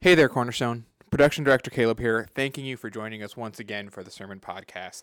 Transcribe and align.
Hey 0.00 0.14
there, 0.14 0.28
Cornerstone. 0.28 0.84
Production 1.10 1.42
Director 1.42 1.70
Caleb 1.72 1.98
here, 1.98 2.28
thanking 2.32 2.64
you 2.64 2.76
for 2.76 2.88
joining 2.88 3.20
us 3.20 3.36
once 3.36 3.58
again 3.58 3.90
for 3.90 4.04
the 4.04 4.12
Sermon 4.12 4.38
Podcast. 4.38 5.02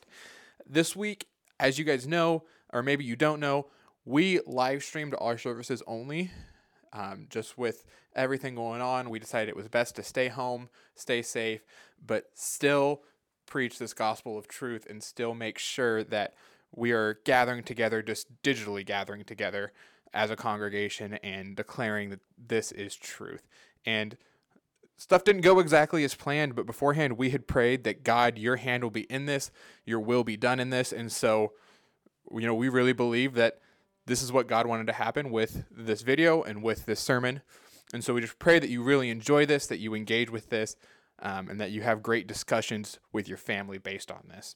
This 0.65 0.95
week, 0.95 1.27
as 1.59 1.77
you 1.77 1.83
guys 1.83 2.07
know, 2.07 2.45
or 2.71 2.81
maybe 2.81 3.03
you 3.03 3.17
don't 3.17 3.41
know, 3.41 3.67
we 4.05 4.39
live 4.47 4.85
streamed 4.85 5.13
our 5.19 5.37
services 5.37 5.83
only. 5.85 6.31
Um, 6.93 7.27
just 7.29 7.57
with 7.57 7.83
everything 8.15 8.55
going 8.55 8.79
on, 8.79 9.09
we 9.09 9.19
decided 9.19 9.49
it 9.49 9.57
was 9.57 9.67
best 9.67 9.97
to 9.97 10.03
stay 10.03 10.29
home, 10.29 10.69
stay 10.95 11.21
safe, 11.21 11.65
but 12.03 12.29
still 12.33 13.01
preach 13.45 13.77
this 13.77 13.93
gospel 13.93 14.37
of 14.37 14.47
truth 14.47 14.87
and 14.89 15.03
still 15.03 15.33
make 15.33 15.57
sure 15.57 16.05
that 16.05 16.35
we 16.73 16.93
are 16.93 17.19
gathering 17.25 17.63
together, 17.63 18.01
just 18.01 18.41
digitally 18.43 18.85
gathering 18.85 19.25
together 19.25 19.73
as 20.13 20.31
a 20.31 20.37
congregation 20.37 21.15
and 21.15 21.57
declaring 21.57 22.11
that 22.11 22.21
this 22.37 22.71
is 22.71 22.95
truth. 22.95 23.45
And 23.85 24.15
stuff 24.97 25.23
didn't 25.23 25.41
go 25.41 25.59
exactly 25.59 26.03
as 26.03 26.15
planned, 26.15 26.55
but 26.55 26.65
beforehand 26.65 27.17
we 27.17 27.29
had 27.31 27.47
prayed 27.47 27.83
that 27.83 28.03
God, 28.03 28.37
your 28.37 28.57
hand 28.57 28.83
will 28.83 28.91
be 28.91 29.03
in 29.03 29.25
this, 29.25 29.51
your 29.85 29.99
will 29.99 30.23
be 30.23 30.37
done 30.37 30.59
in 30.59 30.69
this. 30.69 30.91
And 30.91 31.11
so, 31.11 31.53
you 32.31 32.41
know, 32.41 32.55
we 32.55 32.69
really 32.69 32.93
believe 32.93 33.33
that 33.35 33.59
this 34.05 34.21
is 34.21 34.31
what 34.31 34.47
God 34.47 34.67
wanted 34.67 34.87
to 34.87 34.93
happen 34.93 35.31
with 35.31 35.65
this 35.71 36.01
video 36.01 36.43
and 36.43 36.63
with 36.63 36.85
this 36.85 36.99
sermon. 36.99 37.41
And 37.93 38.03
so 38.03 38.13
we 38.13 38.21
just 38.21 38.39
pray 38.39 38.59
that 38.59 38.69
you 38.69 38.83
really 38.83 39.09
enjoy 39.09 39.45
this, 39.45 39.67
that 39.67 39.79
you 39.79 39.93
engage 39.93 40.29
with 40.29 40.49
this, 40.49 40.75
um, 41.19 41.49
and 41.49 41.59
that 41.59 41.71
you 41.71 41.81
have 41.81 42.03
great 42.03 42.27
discussions 42.27 42.99
with 43.11 43.27
your 43.27 43.37
family 43.37 43.77
based 43.77 44.11
on 44.11 44.25
this. 44.27 44.55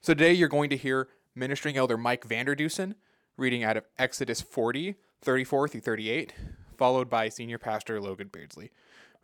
So 0.00 0.14
today 0.14 0.32
you're 0.32 0.48
going 0.48 0.70
to 0.70 0.76
hear 0.76 1.08
ministering 1.34 1.76
elder 1.76 1.96
Mike 1.96 2.26
Vanderdusen 2.26 2.94
reading 3.36 3.64
out 3.64 3.76
of 3.76 3.84
Exodus 3.98 4.40
40, 4.40 4.96
34 5.20 5.68
through 5.68 5.80
38, 5.80 6.34
followed 6.76 7.08
by 7.08 7.28
senior 7.28 7.58
pastor 7.58 8.00
Logan 8.00 8.28
Beardsley. 8.32 8.70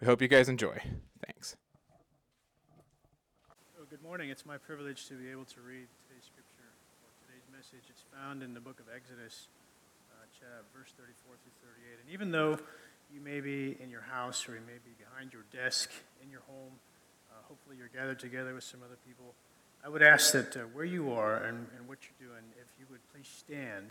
We 0.01 0.07
hope 0.07 0.23
you 0.23 0.29
guys 0.29 0.49
enjoy. 0.49 0.79
Thanks. 1.27 1.57
Oh, 3.51 3.83
good 3.91 4.01
morning. 4.01 4.31
It's 4.31 4.47
my 4.47 4.57
privilege 4.57 5.09
to 5.09 5.15
be 5.15 5.29
able 5.29 5.45
to 5.47 5.61
read 5.61 5.91
today's 6.07 6.23
scripture 6.23 6.71
or 7.03 7.11
today's 7.27 7.43
message. 7.51 7.91
It's 7.91 8.05
found 8.15 8.45
in 8.45 8.55
the 8.55 8.61
book 8.61 8.79
of 8.79 8.87
Exodus, 8.95 9.49
uh, 10.15 10.63
verse 10.71 10.95
34 10.95 11.35
through 11.43 11.75
38. 11.99 11.99
And 11.99 12.15
even 12.15 12.31
though 12.31 12.63
you 13.13 13.21
may 13.21 13.41
be 13.41 13.77
in 13.83 13.91
your 13.91 14.03
house 14.03 14.49
or 14.49 14.55
you 14.55 14.63
may 14.63 14.79
be 14.87 14.95
behind 15.03 15.33
your 15.33 15.43
desk 15.51 15.91
in 16.23 16.31
your 16.31 16.43
home, 16.47 16.79
uh, 17.33 17.43
hopefully 17.49 17.75
you're 17.77 17.91
gathered 17.91 18.21
together 18.21 18.55
with 18.55 18.63
some 18.63 18.87
other 18.87 18.99
people. 19.05 19.35
I 19.85 19.89
would 19.89 20.05
ask 20.05 20.31
that 20.31 20.55
uh, 20.55 20.61
where 20.79 20.87
you 20.87 21.11
are 21.11 21.43
and, 21.43 21.67
and 21.75 21.89
what 21.89 21.99
you're 22.07 22.31
doing, 22.31 22.45
if 22.55 22.71
you 22.79 22.87
would 22.89 23.03
please 23.11 23.27
stand 23.27 23.91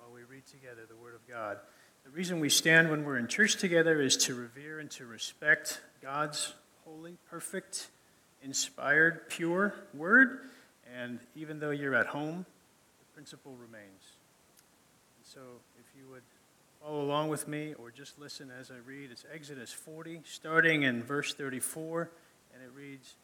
while 0.00 0.08
we 0.08 0.24
read 0.24 0.46
together 0.46 0.88
the 0.88 0.96
Word 0.96 1.14
of 1.14 1.28
God. 1.28 1.58
The 2.04 2.10
reason 2.10 2.38
we 2.38 2.50
stand 2.50 2.90
when 2.90 3.02
we're 3.04 3.16
in 3.16 3.28
church 3.28 3.56
together 3.56 3.98
is 3.98 4.18
to 4.18 4.34
revere 4.34 4.78
and 4.78 4.90
to 4.90 5.06
respect 5.06 5.80
God's 6.02 6.52
holy, 6.84 7.16
perfect, 7.30 7.88
inspired, 8.42 9.30
pure 9.30 9.74
word. 9.94 10.40
And 10.94 11.18
even 11.34 11.60
though 11.60 11.70
you're 11.70 11.94
at 11.94 12.08
home, 12.08 12.44
the 12.98 13.14
principle 13.14 13.52
remains. 13.52 14.02
And 15.16 15.24
so 15.24 15.40
if 15.78 15.86
you 15.98 16.06
would 16.10 16.22
follow 16.82 17.00
along 17.00 17.30
with 17.30 17.48
me 17.48 17.72
or 17.78 17.90
just 17.90 18.18
listen 18.18 18.50
as 18.60 18.70
I 18.70 18.76
read, 18.86 19.10
it's 19.10 19.24
Exodus 19.32 19.72
40, 19.72 20.20
starting 20.24 20.82
in 20.82 21.02
verse 21.02 21.32
34, 21.32 22.10
and 22.52 22.62
it 22.62 22.70
reads 22.76 23.14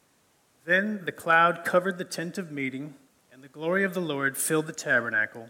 Then 0.65 1.05
the 1.05 1.11
cloud 1.11 1.63
covered 1.63 1.99
the 1.99 2.03
tent 2.03 2.39
of 2.39 2.51
meeting, 2.51 2.95
and 3.31 3.43
the 3.43 3.47
glory 3.47 3.83
of 3.83 3.93
the 3.93 4.01
Lord 4.01 4.37
filled 4.37 4.65
the 4.65 4.73
tabernacle. 4.73 5.49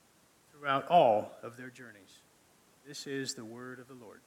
throughout 0.61 0.87
all 0.89 1.31
of 1.41 1.57
their 1.57 1.71
journeys. 1.71 2.19
This 2.87 3.07
is 3.07 3.33
the 3.33 3.43
word 3.43 3.79
of 3.79 3.87
the 3.87 3.95
Lord. 3.95 4.19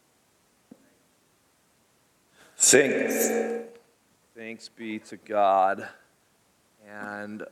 Thanks. 2.56 3.68
Thanks 4.36 4.68
be 4.68 4.98
to 4.98 5.16
God. 5.16 5.88
And, 6.88 7.44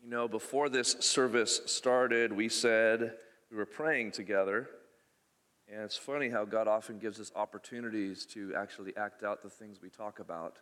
you 0.00 0.08
know, 0.08 0.28
before 0.28 0.68
this 0.68 0.92
service 1.00 1.60
started, 1.66 2.32
we 2.32 2.48
said 2.48 3.14
we 3.50 3.56
were 3.56 3.66
praying 3.66 4.12
together. 4.12 4.70
And 5.68 5.82
it's 5.82 5.96
funny 5.96 6.28
how 6.28 6.44
God 6.44 6.68
often 6.68 7.00
gives 7.00 7.18
us 7.18 7.32
opportunities 7.34 8.24
to 8.26 8.54
actually 8.56 8.96
act 8.96 9.24
out 9.24 9.42
the 9.42 9.50
things 9.50 9.82
we 9.82 9.90
talk 9.90 10.20
about. 10.20 10.58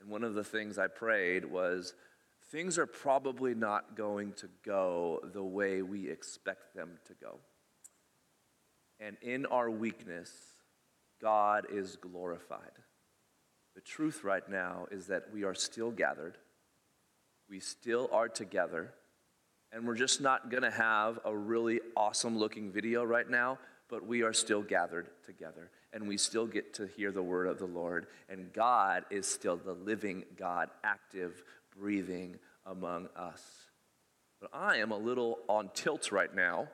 And 0.00 0.08
one 0.08 0.24
of 0.24 0.32
the 0.32 0.44
things 0.44 0.78
I 0.78 0.86
prayed 0.86 1.44
was, 1.44 1.92
things 2.52 2.78
are 2.78 2.86
probably 2.86 3.54
not 3.54 3.96
going 3.96 4.32
to 4.34 4.48
go 4.64 5.18
the 5.32 5.42
way 5.42 5.80
we 5.80 6.08
expect 6.08 6.76
them 6.76 6.90
to 7.06 7.14
go. 7.14 7.38
And 9.00 9.16
in 9.22 9.46
our 9.46 9.70
weakness, 9.70 10.30
God 11.20 11.66
is 11.72 11.96
glorified. 11.96 12.70
The 13.74 13.80
truth 13.80 14.22
right 14.22 14.46
now 14.48 14.86
is 14.90 15.06
that 15.06 15.32
we 15.32 15.44
are 15.44 15.54
still 15.54 15.90
gathered, 15.90 16.36
we 17.48 17.58
still 17.58 18.10
are 18.12 18.28
together, 18.28 18.92
and 19.72 19.86
we're 19.86 19.96
just 19.96 20.20
not 20.20 20.50
going 20.50 20.62
to 20.62 20.70
have 20.70 21.18
a 21.24 21.34
really 21.34 21.80
awesome 21.96 22.38
looking 22.38 22.70
video 22.70 23.02
right 23.02 23.28
now, 23.28 23.58
but 23.88 24.06
we 24.06 24.22
are 24.22 24.34
still 24.34 24.62
gathered 24.62 25.08
together 25.24 25.70
and 25.92 26.08
we 26.08 26.16
still 26.16 26.46
get 26.46 26.74
to 26.74 26.86
hear 26.86 27.12
the 27.12 27.22
word 27.22 27.46
of 27.46 27.58
the 27.58 27.66
Lord. 27.66 28.06
And 28.28 28.52
God 28.52 29.04
is 29.10 29.26
still 29.26 29.56
the 29.56 29.74
living 29.74 30.24
God, 30.38 30.70
active, 30.84 31.42
breathing 31.76 32.38
among 32.66 33.08
us. 33.16 33.42
But 34.40 34.50
I 34.52 34.76
am 34.76 34.90
a 34.90 34.96
little 34.96 35.38
on 35.48 35.70
tilt 35.74 36.10
right 36.12 36.34
now, 36.34 36.68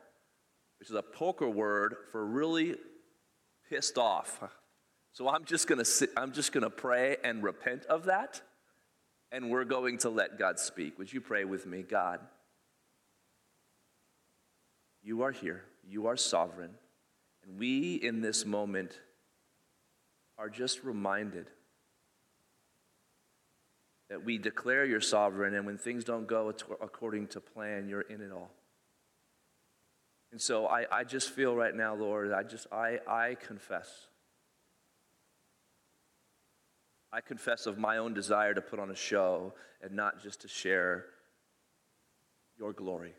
which 0.78 0.90
is 0.90 0.96
a 0.96 1.02
poker 1.02 1.48
word 1.48 1.96
for 2.12 2.24
really 2.24 2.76
pissed 3.68 3.98
off. 3.98 4.42
So 5.12 5.28
I'm 5.28 5.44
just 5.44 5.66
gonna 5.66 5.84
sit, 5.84 6.10
I'm 6.16 6.32
just 6.32 6.52
gonna 6.52 6.70
pray 6.70 7.16
and 7.24 7.42
repent 7.42 7.84
of 7.86 8.04
that, 8.04 8.40
and 9.32 9.50
we're 9.50 9.64
going 9.64 9.98
to 9.98 10.10
let 10.10 10.38
God 10.38 10.58
speak. 10.58 10.98
Would 10.98 11.12
you 11.12 11.20
pray 11.20 11.44
with 11.44 11.66
me, 11.66 11.82
God? 11.82 12.20
You 15.02 15.22
are 15.22 15.32
here, 15.32 15.64
you 15.86 16.06
are 16.06 16.16
sovereign, 16.16 16.74
and 17.42 17.58
we 17.58 17.94
in 17.94 18.20
this 18.20 18.44
moment 18.44 18.98
are 20.38 20.48
just 20.48 20.84
reminded 20.84 21.50
that 24.08 24.24
we 24.24 24.38
declare 24.38 24.84
you're 24.84 25.00
sovereign, 25.00 25.54
and 25.54 25.66
when 25.66 25.78
things 25.78 26.04
don't 26.04 26.26
go 26.26 26.52
according 26.80 27.26
to 27.28 27.40
plan, 27.40 27.88
you're 27.88 28.02
in 28.02 28.20
it 28.20 28.32
all. 28.32 28.50
And 30.32 30.40
so 30.40 30.66
I, 30.66 30.84
I 30.90 31.04
just 31.04 31.30
feel 31.30 31.54
right 31.54 31.74
now, 31.74 31.94
Lord, 31.94 32.32
I 32.32 32.42
just, 32.42 32.66
I, 32.72 32.98
I 33.08 33.36
confess. 33.46 33.88
I 37.12 37.20
confess 37.22 37.66
of 37.66 37.78
my 37.78 37.96
own 37.96 38.12
desire 38.12 38.52
to 38.52 38.60
put 38.60 38.78
on 38.78 38.90
a 38.90 38.94
show 38.96 39.54
and 39.82 39.92
not 39.92 40.22
just 40.22 40.42
to 40.42 40.48
share 40.48 41.06
your 42.58 42.72
glory. 42.72 43.14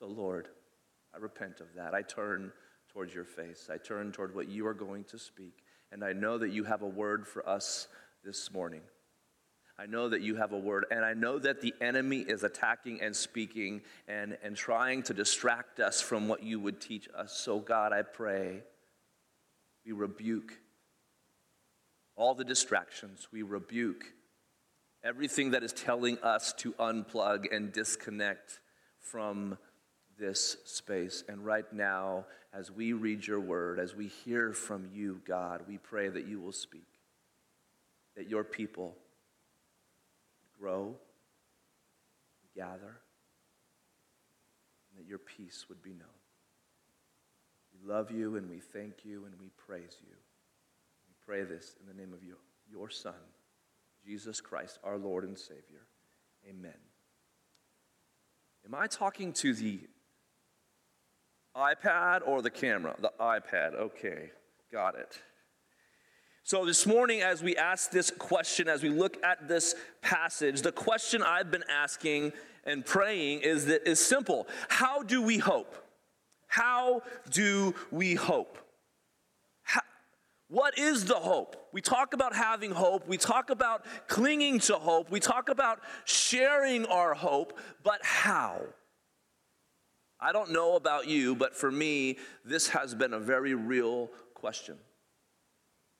So, 0.00 0.06
Lord, 0.06 0.48
I 1.14 1.18
repent 1.18 1.60
of 1.60 1.66
that. 1.76 1.94
I 1.94 2.02
turn 2.02 2.52
towards 2.92 3.14
your 3.14 3.24
face. 3.24 3.68
I 3.72 3.76
turn 3.76 4.10
toward 4.10 4.34
what 4.34 4.48
you 4.48 4.66
are 4.66 4.74
going 4.74 5.04
to 5.04 5.18
speak. 5.18 5.62
And 5.92 6.04
I 6.04 6.12
know 6.12 6.38
that 6.38 6.50
you 6.50 6.64
have 6.64 6.82
a 6.82 6.88
word 6.88 7.26
for 7.26 7.48
us 7.48 7.86
this 8.28 8.52
morning. 8.52 8.82
I 9.78 9.86
know 9.86 10.10
that 10.10 10.20
you 10.20 10.36
have 10.36 10.52
a 10.52 10.58
word, 10.58 10.84
and 10.90 11.02
I 11.02 11.14
know 11.14 11.38
that 11.38 11.62
the 11.62 11.72
enemy 11.80 12.18
is 12.18 12.42
attacking 12.42 13.00
and 13.00 13.16
speaking 13.16 13.80
and, 14.06 14.36
and 14.42 14.54
trying 14.54 15.02
to 15.04 15.14
distract 15.14 15.80
us 15.80 16.02
from 16.02 16.28
what 16.28 16.42
you 16.42 16.60
would 16.60 16.78
teach 16.78 17.08
us. 17.16 17.32
So, 17.32 17.58
God, 17.58 17.94
I 17.94 18.02
pray 18.02 18.64
we 19.86 19.92
rebuke 19.92 20.52
all 22.16 22.34
the 22.34 22.44
distractions, 22.44 23.28
we 23.32 23.40
rebuke 23.40 24.04
everything 25.02 25.52
that 25.52 25.62
is 25.62 25.72
telling 25.72 26.18
us 26.18 26.52
to 26.58 26.74
unplug 26.74 27.46
and 27.50 27.72
disconnect 27.72 28.60
from 29.00 29.56
this 30.18 30.58
space. 30.66 31.24
And 31.30 31.46
right 31.46 31.72
now, 31.72 32.26
as 32.52 32.70
we 32.70 32.92
read 32.92 33.26
your 33.26 33.40
word, 33.40 33.78
as 33.78 33.94
we 33.94 34.08
hear 34.08 34.52
from 34.52 34.90
you, 34.92 35.22
God, 35.26 35.62
we 35.66 35.78
pray 35.78 36.10
that 36.10 36.26
you 36.26 36.40
will 36.40 36.52
speak 36.52 36.97
that 38.18 38.28
your 38.28 38.42
people 38.42 38.96
grow, 40.60 40.96
gather, 42.52 42.98
and 44.90 44.98
that 44.98 45.08
your 45.08 45.20
peace 45.20 45.66
would 45.68 45.80
be 45.84 45.90
known. 45.90 46.08
We 47.72 47.88
love 47.88 48.10
you 48.10 48.34
and 48.34 48.50
we 48.50 48.58
thank 48.58 49.04
you 49.04 49.24
and 49.24 49.34
we 49.40 49.50
praise 49.56 49.98
you. 50.02 50.16
We 51.06 51.14
pray 51.24 51.44
this 51.44 51.76
in 51.80 51.86
the 51.86 51.94
name 51.94 52.12
of 52.12 52.24
your, 52.24 52.38
your 52.68 52.90
Son, 52.90 53.14
Jesus 54.04 54.40
Christ, 54.40 54.80
our 54.82 54.98
Lord 54.98 55.22
and 55.22 55.38
Savior. 55.38 55.86
Amen. 56.50 56.72
Am 58.66 58.74
I 58.74 58.88
talking 58.88 59.32
to 59.34 59.54
the 59.54 59.78
iPad 61.56 62.22
or 62.26 62.42
the 62.42 62.50
camera? 62.50 62.96
The 62.98 63.12
iPad. 63.20 63.76
Okay, 63.76 64.32
got 64.72 64.96
it. 64.96 65.20
So, 66.48 66.64
this 66.64 66.86
morning, 66.86 67.20
as 67.20 67.42
we 67.42 67.58
ask 67.58 67.90
this 67.90 68.10
question, 68.10 68.70
as 68.70 68.82
we 68.82 68.88
look 68.88 69.22
at 69.22 69.48
this 69.48 69.74
passage, 70.00 70.62
the 70.62 70.72
question 70.72 71.22
I've 71.22 71.50
been 71.50 71.64
asking 71.68 72.32
and 72.64 72.86
praying 72.86 73.42
is 73.42 73.66
that 73.66 73.86
is 73.86 74.00
simple. 74.00 74.48
How 74.70 75.02
do 75.02 75.20
we 75.20 75.36
hope? 75.36 75.74
How 76.46 77.02
do 77.28 77.74
we 77.90 78.14
hope? 78.14 78.56
What 80.48 80.78
is 80.78 81.04
the 81.04 81.16
hope? 81.16 81.68
We 81.74 81.82
talk 81.82 82.14
about 82.14 82.34
having 82.34 82.70
hope. 82.70 83.06
We 83.06 83.18
talk 83.18 83.50
about 83.50 83.84
clinging 84.06 84.60
to 84.60 84.76
hope. 84.76 85.10
We 85.10 85.20
talk 85.20 85.50
about 85.50 85.80
sharing 86.06 86.86
our 86.86 87.12
hope, 87.12 87.58
but 87.84 88.02
how? 88.02 88.62
I 90.18 90.32
don't 90.32 90.50
know 90.50 90.76
about 90.76 91.08
you, 91.08 91.34
but 91.34 91.54
for 91.54 91.70
me, 91.70 92.16
this 92.42 92.68
has 92.68 92.94
been 92.94 93.12
a 93.12 93.20
very 93.20 93.52
real 93.52 94.08
question. 94.32 94.78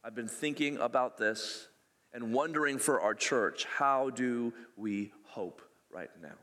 I've 0.08 0.14
been 0.14 0.26
thinking 0.26 0.78
about 0.78 1.19
this 1.19 1.69
and 2.14 2.32
wondering 2.32 2.78
for 2.78 3.02
our 3.02 3.14
church 3.14 3.66
how 3.66 4.08
do 4.08 4.55
we 4.75 5.12
hope 5.22 5.60
right 5.93 6.08
now? 6.22 6.37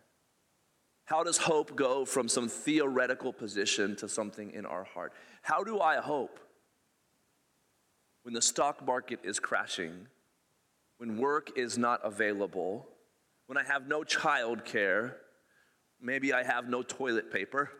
How 1.05 1.23
does 1.23 1.39
hope 1.39 1.75
go 1.75 2.05
from 2.05 2.29
some 2.29 2.47
theoretical 2.47 3.33
position 3.33 3.95
to 3.95 4.07
something 4.07 4.51
in 4.51 4.67
our 4.67 4.83
heart? 4.83 5.13
How 5.41 5.63
do 5.63 5.79
I 5.79 5.95
hope 5.95 6.39
when 8.21 8.35
the 8.35 8.41
stock 8.41 8.85
market 8.85 9.21
is 9.23 9.39
crashing, 9.39 10.09
when 10.99 11.17
work 11.17 11.57
is 11.57 11.75
not 11.75 12.01
available, 12.03 12.87
when 13.47 13.57
I 13.57 13.63
have 13.63 13.87
no 13.87 14.03
child 14.03 14.63
care, 14.63 15.17
maybe 15.99 16.33
I 16.33 16.43
have 16.43 16.69
no 16.69 16.83
toilet 16.83 17.33
paper? 17.33 17.71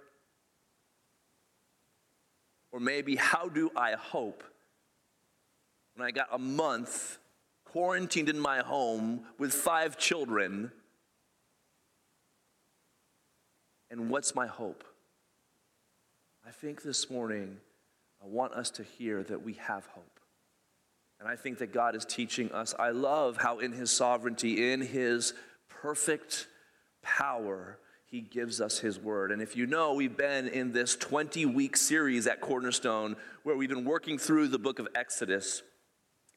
Or 2.71 2.79
maybe, 2.79 3.17
how 3.17 3.49
do 3.49 3.69
I 3.77 3.91
hope 3.91 4.43
when 5.95 6.07
I 6.07 6.11
got 6.11 6.27
a 6.31 6.37
month 6.37 7.17
quarantined 7.65 8.29
in 8.29 8.39
my 8.39 8.59
home 8.59 9.21
with 9.37 9.53
five 9.53 9.97
children? 9.97 10.71
And 13.89 14.09
what's 14.09 14.35
my 14.35 14.47
hope? 14.47 14.83
I 16.47 16.51
think 16.51 16.83
this 16.83 17.09
morning, 17.09 17.57
I 18.23 18.27
want 18.27 18.53
us 18.53 18.69
to 18.71 18.83
hear 18.83 19.23
that 19.23 19.43
we 19.43 19.53
have 19.53 19.85
hope. 19.87 20.19
And 21.19 21.29
I 21.29 21.35
think 21.35 21.59
that 21.59 21.73
God 21.73 21.95
is 21.95 22.05
teaching 22.05 22.51
us. 22.51 22.75
I 22.77 22.89
love 22.89 23.37
how, 23.37 23.59
in 23.59 23.71
His 23.71 23.89
sovereignty, 23.89 24.71
in 24.71 24.81
His 24.81 25.33
perfect 25.69 26.47
power, 27.01 27.79
He 28.05 28.19
gives 28.19 28.59
us 28.59 28.79
His 28.79 28.99
word. 28.99 29.31
And 29.31 29.41
if 29.41 29.55
you 29.55 29.65
know, 29.65 29.93
we've 29.93 30.17
been 30.17 30.47
in 30.49 30.73
this 30.73 30.95
20 30.95 31.45
week 31.45 31.77
series 31.77 32.27
at 32.27 32.41
Cornerstone 32.41 33.15
where 33.43 33.55
we've 33.55 33.69
been 33.69 33.85
working 33.85 34.17
through 34.17 34.49
the 34.49 34.59
book 34.59 34.79
of 34.79 34.87
Exodus. 34.93 35.63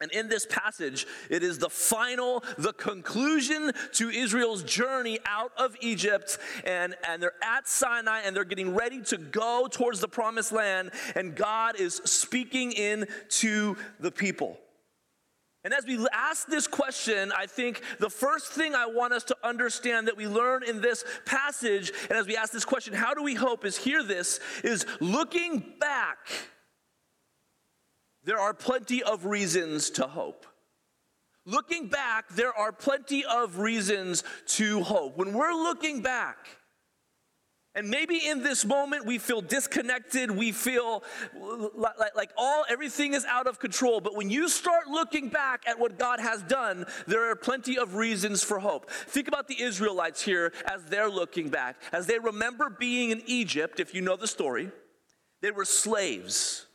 And 0.00 0.12
in 0.12 0.28
this 0.28 0.46
passage, 0.46 1.06
it 1.28 1.42
is 1.42 1.58
the 1.58 1.68
final, 1.68 2.44
the 2.56 2.72
conclusion 2.72 3.72
to 3.94 4.10
Israel's 4.10 4.62
journey 4.62 5.18
out 5.26 5.50
of 5.56 5.76
Egypt. 5.80 6.38
And, 6.64 6.94
and 7.06 7.20
they're 7.20 7.32
at 7.42 7.66
Sinai 7.66 8.20
and 8.20 8.34
they're 8.34 8.44
getting 8.44 8.74
ready 8.74 9.02
to 9.02 9.18
go 9.18 9.68
towards 9.70 10.00
the 10.00 10.08
promised 10.08 10.52
land. 10.52 10.92
And 11.16 11.34
God 11.34 11.80
is 11.80 11.96
speaking 12.04 12.70
in 12.72 13.06
to 13.30 13.76
the 13.98 14.12
people. 14.12 14.58
And 15.64 15.74
as 15.74 15.84
we 15.84 16.06
ask 16.12 16.46
this 16.46 16.68
question, 16.68 17.32
I 17.36 17.46
think 17.46 17.82
the 17.98 18.08
first 18.08 18.52
thing 18.52 18.76
I 18.76 18.86
want 18.86 19.12
us 19.12 19.24
to 19.24 19.36
understand 19.42 20.06
that 20.06 20.16
we 20.16 20.28
learn 20.28 20.62
in 20.62 20.80
this 20.80 21.04
passage, 21.26 21.92
and 22.08 22.12
as 22.12 22.28
we 22.28 22.36
ask 22.36 22.52
this 22.52 22.64
question, 22.64 22.94
how 22.94 23.12
do 23.12 23.24
we 23.24 23.34
hope, 23.34 23.64
is 23.64 23.76
hear 23.76 24.04
this, 24.04 24.38
is 24.62 24.86
looking 25.00 25.74
back 25.80 26.18
there 28.28 28.38
are 28.38 28.52
plenty 28.52 29.02
of 29.02 29.24
reasons 29.24 29.88
to 29.88 30.06
hope. 30.06 30.44
Looking 31.46 31.88
back, 31.88 32.28
there 32.28 32.52
are 32.52 32.72
plenty 32.72 33.24
of 33.24 33.58
reasons 33.58 34.22
to 34.48 34.82
hope. 34.82 35.16
When 35.16 35.32
we're 35.32 35.54
looking 35.54 36.02
back, 36.02 36.36
and 37.74 37.88
maybe 37.88 38.18
in 38.18 38.42
this 38.42 38.66
moment 38.66 39.06
we 39.06 39.16
feel 39.16 39.40
disconnected, 39.40 40.30
we 40.30 40.52
feel 40.52 41.04
like, 42.14 42.30
all 42.36 42.66
everything 42.68 43.14
is 43.14 43.24
out 43.24 43.46
of 43.46 43.58
control. 43.58 44.02
But 44.02 44.14
when 44.14 44.28
you 44.28 44.50
start 44.50 44.88
looking 44.88 45.30
back 45.30 45.62
at 45.66 45.78
what 45.78 45.98
God 45.98 46.20
has 46.20 46.42
done, 46.42 46.84
there 47.06 47.30
are 47.30 47.34
plenty 47.34 47.78
of 47.78 47.94
reasons 47.94 48.44
for 48.44 48.58
hope. 48.58 48.90
Think 48.90 49.28
about 49.28 49.48
the 49.48 49.62
Israelites 49.62 50.20
here 50.20 50.52
as 50.66 50.84
they're 50.84 51.08
looking 51.08 51.48
back, 51.48 51.76
as 51.92 52.06
they 52.06 52.18
remember 52.18 52.68
being 52.68 53.08
in 53.08 53.22
Egypt, 53.24 53.80
if 53.80 53.94
you 53.94 54.02
know 54.02 54.16
the 54.16 54.28
story, 54.28 54.70
they 55.40 55.50
were 55.50 55.64
slaves 55.64 56.66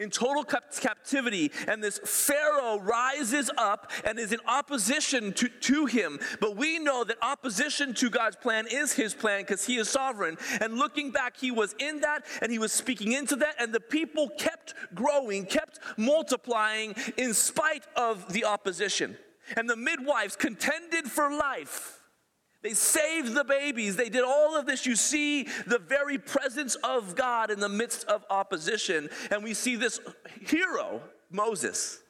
in 0.00 0.10
total 0.10 0.42
captivity, 0.42 1.52
and 1.68 1.84
this 1.84 2.00
Pharaoh 2.04 2.80
rises 2.80 3.50
up 3.56 3.92
and 4.04 4.18
is 4.18 4.32
in 4.32 4.40
opposition 4.46 5.32
to, 5.34 5.48
to 5.48 5.86
him. 5.86 6.18
But 6.40 6.56
we 6.56 6.78
know 6.78 7.04
that 7.04 7.18
opposition 7.22 7.94
to 7.94 8.10
God's 8.10 8.36
plan 8.36 8.66
is 8.68 8.92
his 8.92 9.14
plan 9.14 9.42
because 9.42 9.66
he 9.66 9.76
is 9.76 9.88
sovereign. 9.88 10.38
And 10.60 10.78
looking 10.78 11.10
back, 11.10 11.36
he 11.36 11.50
was 11.50 11.74
in 11.78 12.00
that 12.00 12.24
and 12.40 12.50
he 12.50 12.58
was 12.58 12.72
speaking 12.72 13.12
into 13.12 13.36
that, 13.36 13.56
and 13.60 13.72
the 13.72 13.80
people 13.80 14.30
kept 14.38 14.74
growing, 14.94 15.44
kept 15.44 15.78
multiplying 15.96 16.94
in 17.18 17.34
spite 17.34 17.84
of 17.94 18.32
the 18.32 18.46
opposition. 18.46 19.16
And 19.56 19.68
the 19.68 19.76
midwives 19.76 20.34
contended 20.34 21.06
for 21.06 21.30
life 21.30 21.99
they 22.62 22.74
saved 22.74 23.34
the 23.34 23.44
babies. 23.44 23.96
They 23.96 24.10
did 24.10 24.22
all 24.22 24.56
of 24.56 24.66
this. 24.66 24.84
You 24.84 24.96
see 24.96 25.44
the 25.66 25.78
very 25.78 26.18
presence 26.18 26.74
of 26.76 27.16
God 27.16 27.50
in 27.50 27.58
the 27.58 27.68
midst 27.68 28.04
of 28.04 28.24
opposition. 28.28 29.08
And 29.30 29.42
we 29.42 29.54
see 29.54 29.76
this 29.76 29.98
hero, 30.46 31.00
Moses. 31.30 32.00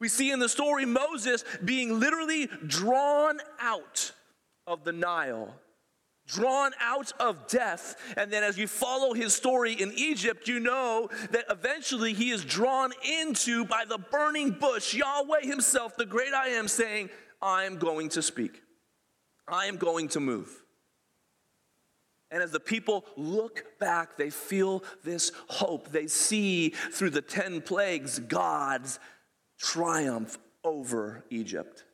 We 0.00 0.08
see 0.08 0.30
in 0.30 0.38
the 0.38 0.48
story 0.48 0.86
Moses 0.86 1.44
being 1.64 2.00
literally 2.00 2.48
drawn 2.66 3.38
out 3.60 4.12
of 4.66 4.82
the 4.82 4.92
Nile, 4.92 5.54
drawn 6.26 6.72
out 6.80 7.12
of 7.20 7.46
death. 7.46 7.96
And 8.16 8.30
then 8.30 8.42
as 8.42 8.56
you 8.56 8.66
follow 8.66 9.12
his 9.12 9.34
story 9.34 9.74
in 9.74 9.92
Egypt, 9.94 10.48
you 10.48 10.58
know 10.58 11.10
that 11.30 11.44
eventually 11.50 12.14
he 12.14 12.30
is 12.30 12.44
drawn 12.44 12.92
into 13.20 13.66
by 13.66 13.84
the 13.86 13.98
burning 13.98 14.52
bush, 14.52 14.94
Yahweh 14.94 15.42
himself, 15.42 15.96
the 15.96 16.06
great 16.06 16.32
I 16.32 16.48
am, 16.48 16.66
saying, 16.66 17.10
I 17.42 17.64
am 17.64 17.76
going 17.76 18.08
to 18.10 18.22
speak. 18.22 18.63
I 19.46 19.66
am 19.66 19.76
going 19.76 20.08
to 20.08 20.20
move. 20.20 20.50
And 22.30 22.42
as 22.42 22.50
the 22.50 22.60
people 22.60 23.04
look 23.16 23.78
back, 23.78 24.16
they 24.16 24.30
feel 24.30 24.82
this 25.04 25.30
hope. 25.48 25.90
They 25.90 26.08
see 26.08 26.70
through 26.70 27.10
the 27.10 27.22
10 27.22 27.60
plagues 27.60 28.18
God's 28.18 28.98
triumph 29.58 30.38
over 30.64 31.24
Egypt. 31.30 31.84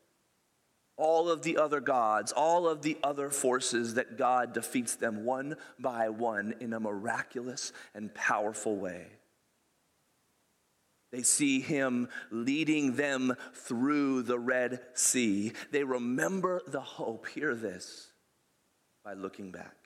All 0.97 1.29
of 1.29 1.43
the 1.43 1.59
other 1.59 1.81
gods, 1.81 2.33
all 2.33 2.69
of 2.69 2.83
the 2.83 2.97
other 3.03 3.31
forces 3.31 3.95
that 3.95 4.17
God 4.17 4.53
defeats 4.53 4.97
them 4.97 5.25
one 5.25 5.57
by 5.79 6.09
one 6.09 6.55
in 6.61 6.73
a 6.73 6.81
miraculous 6.81 7.73
and 7.95 8.15
powerful 8.15 8.77
way. 8.77 9.09
They 11.13 11.23
see 11.23 11.61
him 11.61 12.09
leading 12.31 12.95
them 12.95 13.35
through 13.53 14.23
the 14.23 14.39
Red 14.39 14.81
Sea. 14.95 15.53
They 15.73 15.83
remember 15.83 16.63
the 16.67 16.81
hope, 16.81 17.27
hear 17.29 17.55
this, 17.55 18.13
by 19.05 19.15
looking 19.15 19.51
back. 19.51 19.77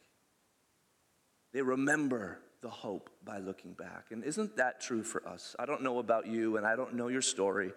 They 1.53 1.63
remember 1.63 2.41
the 2.61 2.69
hope 2.69 3.11
by 3.25 3.39
looking 3.39 3.73
back. 3.73 4.07
And 4.11 4.25
isn't 4.25 4.57
that 4.57 4.81
true 4.81 5.03
for 5.03 5.27
us? 5.27 5.55
I 5.59 5.67
don't 5.67 5.83
know 5.83 5.99
about 5.99 6.27
you 6.27 6.57
and 6.57 6.67
I 6.67 6.77
don't 6.77 6.95
know 6.95 7.09
your 7.09 7.23
story, 7.23 7.73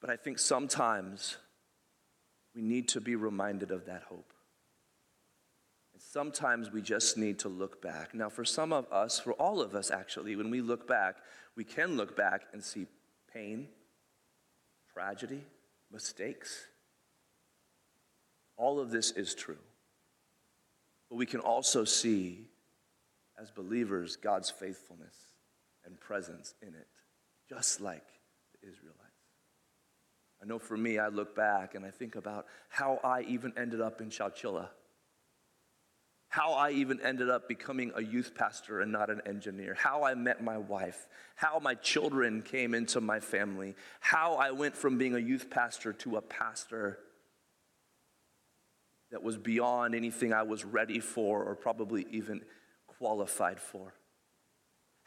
but 0.00 0.08
I 0.08 0.16
think 0.16 0.38
sometimes 0.38 1.36
we 2.54 2.62
need 2.62 2.88
to 2.88 3.00
be 3.00 3.16
reminded 3.16 3.70
of 3.70 3.86
that 3.86 4.02
hope. 4.08 4.32
And 5.92 6.00
sometimes 6.00 6.70
we 6.70 6.80
just 6.80 7.18
need 7.18 7.38
to 7.40 7.48
look 7.48 7.82
back. 7.82 8.14
Now, 8.14 8.28
for 8.28 8.44
some 8.44 8.72
of 8.72 8.90
us, 8.92 9.18
for 9.18 9.32
all 9.32 9.60
of 9.60 9.74
us 9.74 9.90
actually, 9.90 10.36
when 10.36 10.50
we 10.50 10.60
look 10.60 10.86
back, 10.86 11.16
we 11.56 11.64
can 11.64 11.96
look 11.96 12.16
back 12.16 12.42
and 12.52 12.62
see 12.62 12.86
pain, 13.32 13.68
tragedy, 14.92 15.42
mistakes. 15.90 16.66
All 18.56 18.80
of 18.80 18.90
this 18.90 19.10
is 19.12 19.34
true. 19.34 19.58
But 21.08 21.16
we 21.16 21.26
can 21.26 21.40
also 21.40 21.84
see, 21.84 22.46
as 23.40 23.50
believers, 23.50 24.16
God's 24.16 24.50
faithfulness 24.50 25.14
and 25.84 25.98
presence 26.00 26.54
in 26.62 26.68
it, 26.68 26.88
just 27.48 27.80
like 27.80 28.06
the 28.52 28.68
Israelites. 28.68 28.98
I 30.42 30.46
know 30.46 30.58
for 30.58 30.76
me, 30.76 30.98
I 30.98 31.08
look 31.08 31.36
back 31.36 31.74
and 31.74 31.84
I 31.84 31.90
think 31.90 32.16
about 32.16 32.46
how 32.68 32.98
I 33.04 33.22
even 33.22 33.52
ended 33.56 33.80
up 33.80 34.00
in 34.00 34.10
Chowchilla 34.10 34.68
how 36.32 36.54
I 36.54 36.70
even 36.70 36.98
ended 37.02 37.28
up 37.28 37.46
becoming 37.46 37.92
a 37.94 38.02
youth 38.02 38.34
pastor 38.34 38.80
and 38.80 38.90
not 38.90 39.10
an 39.10 39.20
engineer, 39.26 39.74
how 39.74 40.02
I 40.02 40.14
met 40.14 40.42
my 40.42 40.56
wife, 40.56 41.06
how 41.34 41.58
my 41.58 41.74
children 41.74 42.40
came 42.40 42.72
into 42.72 43.02
my 43.02 43.20
family, 43.20 43.74
how 44.00 44.36
I 44.36 44.52
went 44.52 44.74
from 44.74 44.96
being 44.96 45.14
a 45.14 45.18
youth 45.18 45.50
pastor 45.50 45.92
to 45.92 46.16
a 46.16 46.22
pastor 46.22 46.98
that 49.10 49.22
was 49.22 49.36
beyond 49.36 49.94
anything 49.94 50.32
I 50.32 50.44
was 50.44 50.64
ready 50.64 51.00
for 51.00 51.44
or 51.44 51.54
probably 51.54 52.06
even 52.10 52.40
qualified 52.86 53.60
for 53.60 53.92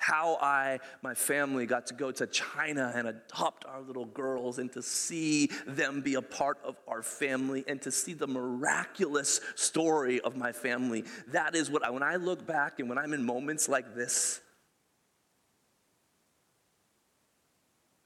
how 0.05 0.38
I, 0.39 0.81
my 1.01 1.15
family, 1.15 1.65
got 1.65 1.88
to 1.88 1.95
go 1.95 2.12
to 2.12 2.27
China 2.27 2.91
and 2.93 3.07
adopt 3.07 3.65
our 3.65 3.81
little 3.81 4.05
girls 4.05 4.59
and 4.59 4.71
to 4.74 4.83
see 4.83 5.50
them 5.65 6.01
be 6.01 6.13
a 6.13 6.21
part 6.21 6.59
of 6.63 6.75
our 6.88 7.01
family 7.01 7.63
and 7.67 7.81
to 7.81 7.91
see 7.91 8.13
the 8.13 8.27
miraculous 8.27 9.41
story 9.55 10.21
of 10.21 10.35
my 10.35 10.51
family. 10.51 11.05
That 11.29 11.55
is 11.55 11.71
what 11.71 11.83
I, 11.83 11.89
when 11.89 12.03
I 12.03 12.17
look 12.17 12.45
back 12.45 12.79
and 12.79 12.88
when 12.88 13.00
I'm 13.00 13.13
in 13.13 13.25
moments 13.25 13.67
like 13.67 13.95
this, 13.95 14.41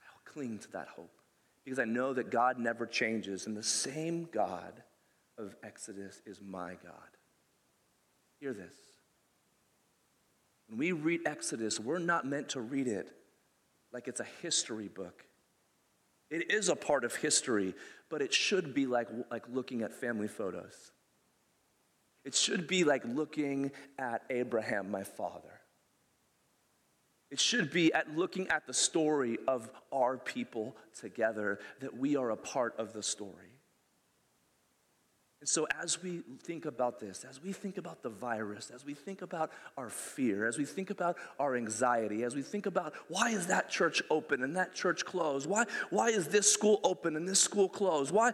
I'll 0.02 0.32
cling 0.32 0.58
to 0.60 0.72
that 0.72 0.88
hope 0.96 1.12
because 1.66 1.78
I 1.78 1.84
know 1.84 2.14
that 2.14 2.30
God 2.30 2.58
never 2.58 2.86
changes 2.86 3.46
and 3.46 3.54
the 3.54 3.62
same 3.62 4.26
God 4.32 4.82
of 5.36 5.54
Exodus 5.62 6.22
is 6.24 6.40
my 6.40 6.78
God. 6.82 7.10
Hear 8.40 8.54
this. 8.54 8.72
When 10.70 10.78
we 10.78 10.92
read 10.92 11.22
Exodus, 11.26 11.80
we're 11.80 11.98
not 11.98 12.24
meant 12.24 12.50
to 12.50 12.60
read 12.60 12.86
it 12.86 13.10
like 13.92 14.06
it's 14.06 14.20
a 14.20 14.26
history 14.40 14.86
book. 14.86 15.24
It 16.30 16.52
is 16.52 16.68
a 16.68 16.76
part 16.76 17.04
of 17.04 17.16
history, 17.16 17.74
but 18.08 18.22
it 18.22 18.32
should 18.32 18.72
be 18.72 18.86
like, 18.86 19.08
like 19.32 19.42
looking 19.52 19.82
at 19.82 19.92
family 19.92 20.28
photos. 20.28 20.92
It 22.24 22.36
should 22.36 22.68
be 22.68 22.84
like 22.84 23.02
looking 23.04 23.72
at 23.98 24.22
Abraham, 24.30 24.92
my 24.92 25.02
father. 25.02 25.60
It 27.32 27.40
should 27.40 27.72
be 27.72 27.92
at 27.92 28.16
looking 28.16 28.48
at 28.48 28.66
the 28.68 28.74
story 28.74 29.38
of 29.48 29.70
our 29.92 30.18
people 30.18 30.76
together, 31.00 31.58
that 31.80 31.96
we 31.96 32.14
are 32.14 32.30
a 32.30 32.36
part 32.36 32.74
of 32.78 32.92
the 32.92 33.02
story. 33.02 33.49
And 35.40 35.48
so, 35.48 35.66
as 35.82 36.02
we 36.02 36.20
think 36.42 36.66
about 36.66 37.00
this, 37.00 37.24
as 37.24 37.42
we 37.42 37.52
think 37.52 37.78
about 37.78 38.02
the 38.02 38.10
virus, 38.10 38.70
as 38.74 38.84
we 38.84 38.92
think 38.92 39.22
about 39.22 39.50
our 39.78 39.88
fear, 39.88 40.46
as 40.46 40.58
we 40.58 40.66
think 40.66 40.90
about 40.90 41.16
our 41.38 41.56
anxiety, 41.56 42.24
as 42.24 42.36
we 42.36 42.42
think 42.42 42.66
about 42.66 42.92
why 43.08 43.30
is 43.30 43.46
that 43.46 43.70
church 43.70 44.02
open 44.10 44.42
and 44.42 44.54
that 44.56 44.74
church 44.74 45.06
closed? 45.06 45.48
Why, 45.48 45.64
why 45.88 46.08
is 46.08 46.28
this 46.28 46.52
school 46.52 46.78
open 46.84 47.16
and 47.16 47.26
this 47.26 47.40
school 47.40 47.70
closed? 47.70 48.12
Why, 48.12 48.32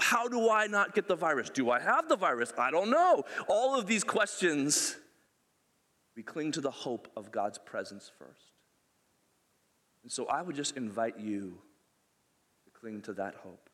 how 0.00 0.26
do 0.26 0.50
I 0.50 0.66
not 0.66 0.96
get 0.96 1.06
the 1.06 1.14
virus? 1.14 1.48
Do 1.48 1.70
I 1.70 1.78
have 1.78 2.08
the 2.08 2.16
virus? 2.16 2.52
I 2.58 2.72
don't 2.72 2.90
know. 2.90 3.22
All 3.48 3.78
of 3.78 3.86
these 3.86 4.02
questions, 4.02 4.96
we 6.16 6.24
cling 6.24 6.50
to 6.52 6.60
the 6.60 6.72
hope 6.72 7.06
of 7.16 7.30
God's 7.30 7.58
presence 7.58 8.10
first. 8.18 8.50
And 10.02 10.10
so, 10.10 10.26
I 10.26 10.42
would 10.42 10.56
just 10.56 10.76
invite 10.76 11.20
you 11.20 11.58
to 12.64 12.70
cling 12.72 13.02
to 13.02 13.12
that 13.12 13.36
hope 13.44 13.67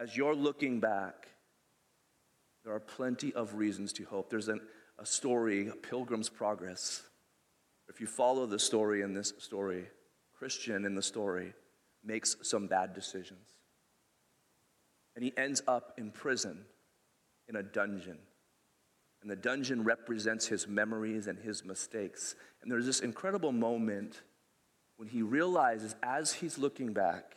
as 0.00 0.16
you're 0.16 0.34
looking 0.34 0.80
back, 0.80 1.28
there 2.64 2.72
are 2.72 2.80
plenty 2.80 3.32
of 3.34 3.54
reasons 3.54 3.92
to 3.92 4.04
hope. 4.04 4.30
There's 4.30 4.48
an, 4.48 4.60
a 4.98 5.04
story, 5.04 5.68
a 5.68 5.76
pilgrim's 5.76 6.30
progress. 6.30 7.02
If 7.88 8.00
you 8.00 8.06
follow 8.06 8.46
the 8.46 8.58
story 8.58 9.02
in 9.02 9.12
this 9.12 9.34
story, 9.38 9.84
Christian 10.32 10.86
in 10.86 10.94
the 10.94 11.02
story 11.02 11.52
makes 12.02 12.36
some 12.42 12.66
bad 12.66 12.94
decisions. 12.94 13.46
And 15.14 15.24
he 15.24 15.34
ends 15.36 15.62
up 15.68 15.94
in 15.98 16.10
prison, 16.10 16.64
in 17.48 17.56
a 17.56 17.62
dungeon. 17.62 18.18
And 19.20 19.30
the 19.30 19.36
dungeon 19.36 19.84
represents 19.84 20.46
his 20.46 20.66
memories 20.66 21.26
and 21.26 21.38
his 21.38 21.62
mistakes. 21.62 22.36
And 22.62 22.72
there's 22.72 22.86
this 22.86 23.00
incredible 23.00 23.52
moment 23.52 24.22
when 24.96 25.08
he 25.08 25.20
realizes, 25.20 25.94
as 26.02 26.32
he's 26.32 26.56
looking 26.56 26.94
back, 26.94 27.36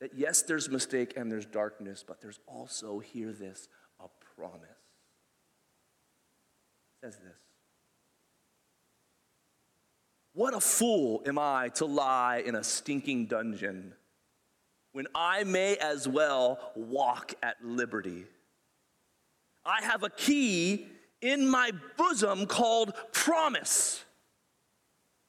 that 0.00 0.12
yes, 0.14 0.42
there's 0.42 0.68
mistake 0.68 1.14
and 1.16 1.30
there's 1.30 1.46
darkness, 1.46 2.04
but 2.06 2.20
there's 2.20 2.40
also, 2.46 2.98
hear 2.98 3.32
this, 3.32 3.68
a 4.00 4.06
promise. 4.36 4.62
It 7.02 7.06
says 7.06 7.16
this. 7.16 7.36
What 10.32 10.52
a 10.54 10.60
fool 10.60 11.22
am 11.26 11.38
I 11.38 11.70
to 11.76 11.86
lie 11.86 12.42
in 12.44 12.54
a 12.54 12.62
stinking 12.62 13.26
dungeon 13.26 13.94
when 14.92 15.06
I 15.14 15.44
may 15.44 15.76
as 15.76 16.06
well 16.06 16.72
walk 16.74 17.34
at 17.42 17.56
liberty. 17.64 18.24
I 19.64 19.82
have 19.82 20.02
a 20.02 20.10
key 20.10 20.86
in 21.22 21.48
my 21.48 21.72
bosom 21.96 22.46
called 22.46 22.92
promise 23.12 24.04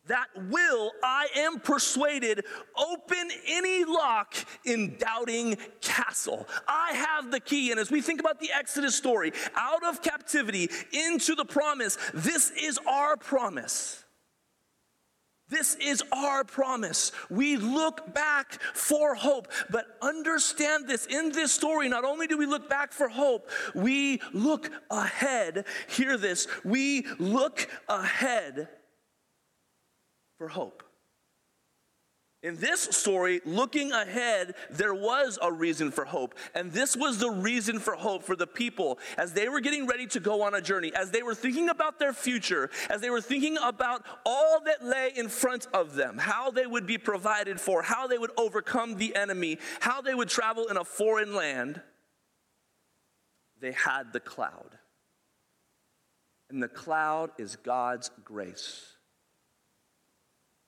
that 0.07 0.27
will, 0.49 0.91
I 1.03 1.27
am 1.35 1.59
persuaded, 1.59 2.45
open 2.75 3.29
any 3.47 3.85
lock 3.85 4.35
in 4.65 4.97
doubting 4.97 5.57
castle. 5.81 6.47
I 6.67 6.93
have 6.93 7.31
the 7.31 7.39
key. 7.39 7.71
And 7.71 7.79
as 7.79 7.91
we 7.91 8.01
think 8.01 8.19
about 8.19 8.39
the 8.39 8.51
Exodus 8.53 8.95
story, 8.95 9.31
out 9.55 9.83
of 9.83 10.01
captivity 10.01 10.69
into 10.91 11.35
the 11.35 11.45
promise, 11.45 11.97
this 12.13 12.51
is 12.51 12.79
our 12.87 13.17
promise. 13.17 14.03
This 15.49 15.75
is 15.75 16.03
our 16.11 16.43
promise. 16.43 17.13
We 17.29 17.55
look 17.55 18.13
back 18.13 18.61
for 18.73 19.15
hope. 19.15 19.47
But 19.69 19.85
understand 20.01 20.87
this 20.87 21.05
in 21.05 21.31
this 21.31 21.53
story, 21.53 21.87
not 21.87 22.03
only 22.03 22.27
do 22.27 22.37
we 22.37 22.45
look 22.45 22.69
back 22.69 22.91
for 22.91 23.07
hope, 23.07 23.49
we 23.73 24.19
look 24.33 24.69
ahead. 24.91 25.65
Hear 25.87 26.17
this. 26.17 26.47
We 26.65 27.05
look 27.17 27.69
ahead 27.87 28.67
for 30.37 30.47
hope. 30.47 30.83
In 32.43 32.55
this 32.57 32.81
story, 32.81 33.41
looking 33.45 33.91
ahead, 33.91 34.53
there 34.69 34.93
was 34.93 35.39
a 35.41 35.51
reason 35.51 35.89
for 35.89 36.05
hope. 36.05 36.35
And 36.53 36.71
this 36.71 36.95
was 36.95 37.17
the 37.17 37.31
reason 37.31 37.79
for 37.79 37.95
hope 37.95 38.23
for 38.23 38.35
the 38.35 38.45
people 38.45 38.99
as 39.17 39.33
they 39.33 39.49
were 39.49 39.59
getting 39.59 39.87
ready 39.87 40.05
to 40.07 40.19
go 40.19 40.43
on 40.43 40.53
a 40.53 40.61
journey, 40.61 40.93
as 40.95 41.09
they 41.09 41.23
were 41.23 41.33
thinking 41.33 41.67
about 41.69 41.97
their 41.97 42.13
future, 42.13 42.69
as 42.91 43.01
they 43.01 43.09
were 43.09 43.21
thinking 43.21 43.57
about 43.63 44.05
all 44.23 44.61
that 44.65 44.85
lay 44.85 45.11
in 45.15 45.29
front 45.29 45.67
of 45.73 45.95
them, 45.95 46.19
how 46.19 46.51
they 46.51 46.67
would 46.67 46.85
be 46.85 46.99
provided 46.99 47.59
for, 47.59 47.81
how 47.81 48.05
they 48.05 48.19
would 48.19 48.31
overcome 48.37 48.97
the 48.97 49.15
enemy, 49.15 49.57
how 49.79 50.01
they 50.01 50.13
would 50.13 50.29
travel 50.29 50.67
in 50.67 50.77
a 50.77 50.85
foreign 50.85 51.33
land. 51.33 51.81
They 53.59 53.71
had 53.71 54.13
the 54.13 54.19
cloud. 54.19 54.77
And 56.51 56.61
the 56.61 56.67
cloud 56.67 57.31
is 57.39 57.55
God's 57.55 58.11
grace. 58.23 58.96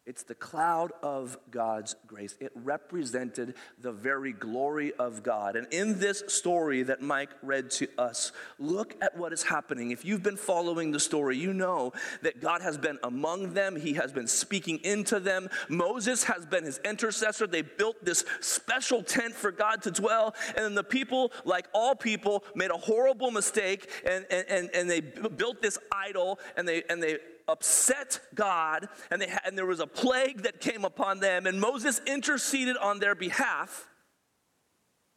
It's 0.09 0.23
the 0.23 0.33
cloud 0.33 0.91
of 1.03 1.37
God's 1.51 1.95
grace. 2.07 2.35
It 2.39 2.51
represented 2.55 3.53
the 3.79 3.91
very 3.91 4.33
glory 4.33 4.91
of 4.93 5.21
God. 5.21 5.55
And 5.55 5.67
in 5.71 5.99
this 5.99 6.23
story 6.27 6.81
that 6.81 6.99
Mike 6.99 7.29
read 7.43 7.69
to 7.73 7.87
us, 7.95 8.31
look 8.57 8.95
at 9.03 9.15
what 9.15 9.33
is 9.33 9.43
happening. 9.43 9.91
If 9.91 10.03
you've 10.03 10.23
been 10.23 10.35
following 10.35 10.91
the 10.91 10.99
story, 10.99 11.37
you 11.37 11.53
know 11.53 11.93
that 12.23 12.41
God 12.41 12.63
has 12.63 12.75
been 12.75 12.97
among 13.03 13.53
them, 13.53 13.75
He 13.75 13.93
has 13.93 14.11
been 14.11 14.25
speaking 14.25 14.79
into 14.83 15.19
them. 15.19 15.47
Moses 15.69 16.23
has 16.23 16.43
been 16.43 16.63
his 16.63 16.79
intercessor. 16.83 17.45
They 17.45 17.61
built 17.61 18.03
this 18.03 18.25
special 18.39 19.03
tent 19.03 19.35
for 19.35 19.51
God 19.51 19.83
to 19.83 19.91
dwell. 19.91 20.33
And 20.55 20.65
then 20.65 20.73
the 20.73 20.83
people, 20.83 21.31
like 21.45 21.67
all 21.71 21.93
people, 21.93 22.43
made 22.55 22.71
a 22.71 22.77
horrible 22.77 23.29
mistake 23.29 23.87
and, 24.07 24.25
and, 24.31 24.49
and, 24.49 24.69
and 24.73 24.89
they 24.89 25.01
built 25.01 25.61
this 25.61 25.77
idol 25.91 26.39
and 26.57 26.67
they, 26.67 26.81
and 26.89 27.03
they 27.03 27.19
upset 27.49 28.19
God, 28.35 28.87
and, 29.11 29.21
they 29.21 29.31
and 29.45 29.57
there 29.57 29.65
was 29.65 29.79
a 29.79 29.87
plague 29.87 30.43
that 30.43 30.61
came 30.61 30.85
upon 30.85 31.19
them, 31.19 31.47
and 31.47 31.59
Moses 31.59 31.99
interceded 32.05 32.77
on 32.77 32.99
their 32.99 33.15
behalf. 33.15 33.87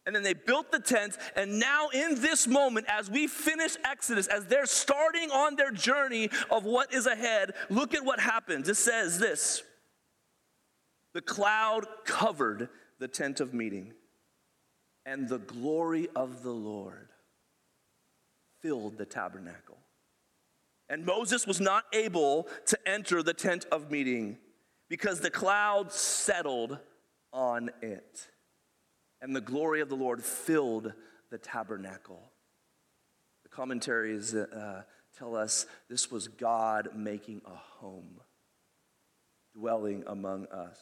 And 0.05 0.17
then 0.17 0.25
they 0.25 0.35
built 0.35 0.73
the 0.73 0.81
tent, 0.81 1.17
and 1.37 1.61
now 1.61 1.89
in 1.91 2.21
this 2.21 2.49
moment, 2.49 2.87
as 2.89 3.09
we 3.09 3.29
finish 3.29 3.77
Exodus, 3.85 4.27
as 4.27 4.47
they're 4.47 4.67
starting 4.67 5.31
on 5.31 5.55
their 5.55 5.71
journey 5.71 6.29
of 6.51 6.65
what 6.65 6.93
is 6.93 7.07
ahead, 7.07 7.53
look 7.71 7.95
at 7.95 8.05
what 8.05 8.19
happens. 8.19 8.69
It 8.69 8.77
says 8.77 9.21
this 9.21 9.63
The 11.13 11.21
cloud 11.21 11.87
covered 12.05 12.69
the 12.99 13.07
tent 13.07 13.39
of 13.39 13.55
meeting, 13.55 13.93
and 15.07 15.29
the 15.29 15.39
glory 15.39 16.09
of 16.17 16.43
the 16.43 16.51
Lord 16.51 17.11
filled 18.61 18.99
the 18.99 19.07
tabernacle. 19.07 19.79
And 20.93 21.07
Moses 21.07 21.47
was 21.47 21.59
not 21.59 21.87
able 21.95 22.49
to 22.67 22.79
enter 22.87 23.23
the 23.23 23.33
tent 23.33 23.65
of 23.73 23.91
meeting 23.91 24.37
because 24.91 25.21
the 25.21 25.31
cloud 25.31 25.91
settled 25.91 26.77
on 27.33 27.71
it. 27.81 28.29
And 29.23 29.35
the 29.35 29.41
glory 29.41 29.81
of 29.81 29.89
the 29.89 29.97
Lord 29.97 30.23
filled 30.23 30.93
the 31.31 31.39
tabernacle. 31.39 32.21
The 33.43 33.49
commentaries 33.49 34.35
uh, 34.35 34.83
tell 35.19 35.35
us 35.35 35.65
this 35.89 36.11
was 36.11 36.29
God 36.29 36.91
making 36.95 37.41
a 37.47 37.57
home, 37.57 38.21
dwelling 39.55 40.05
among 40.07 40.47
us. 40.49 40.79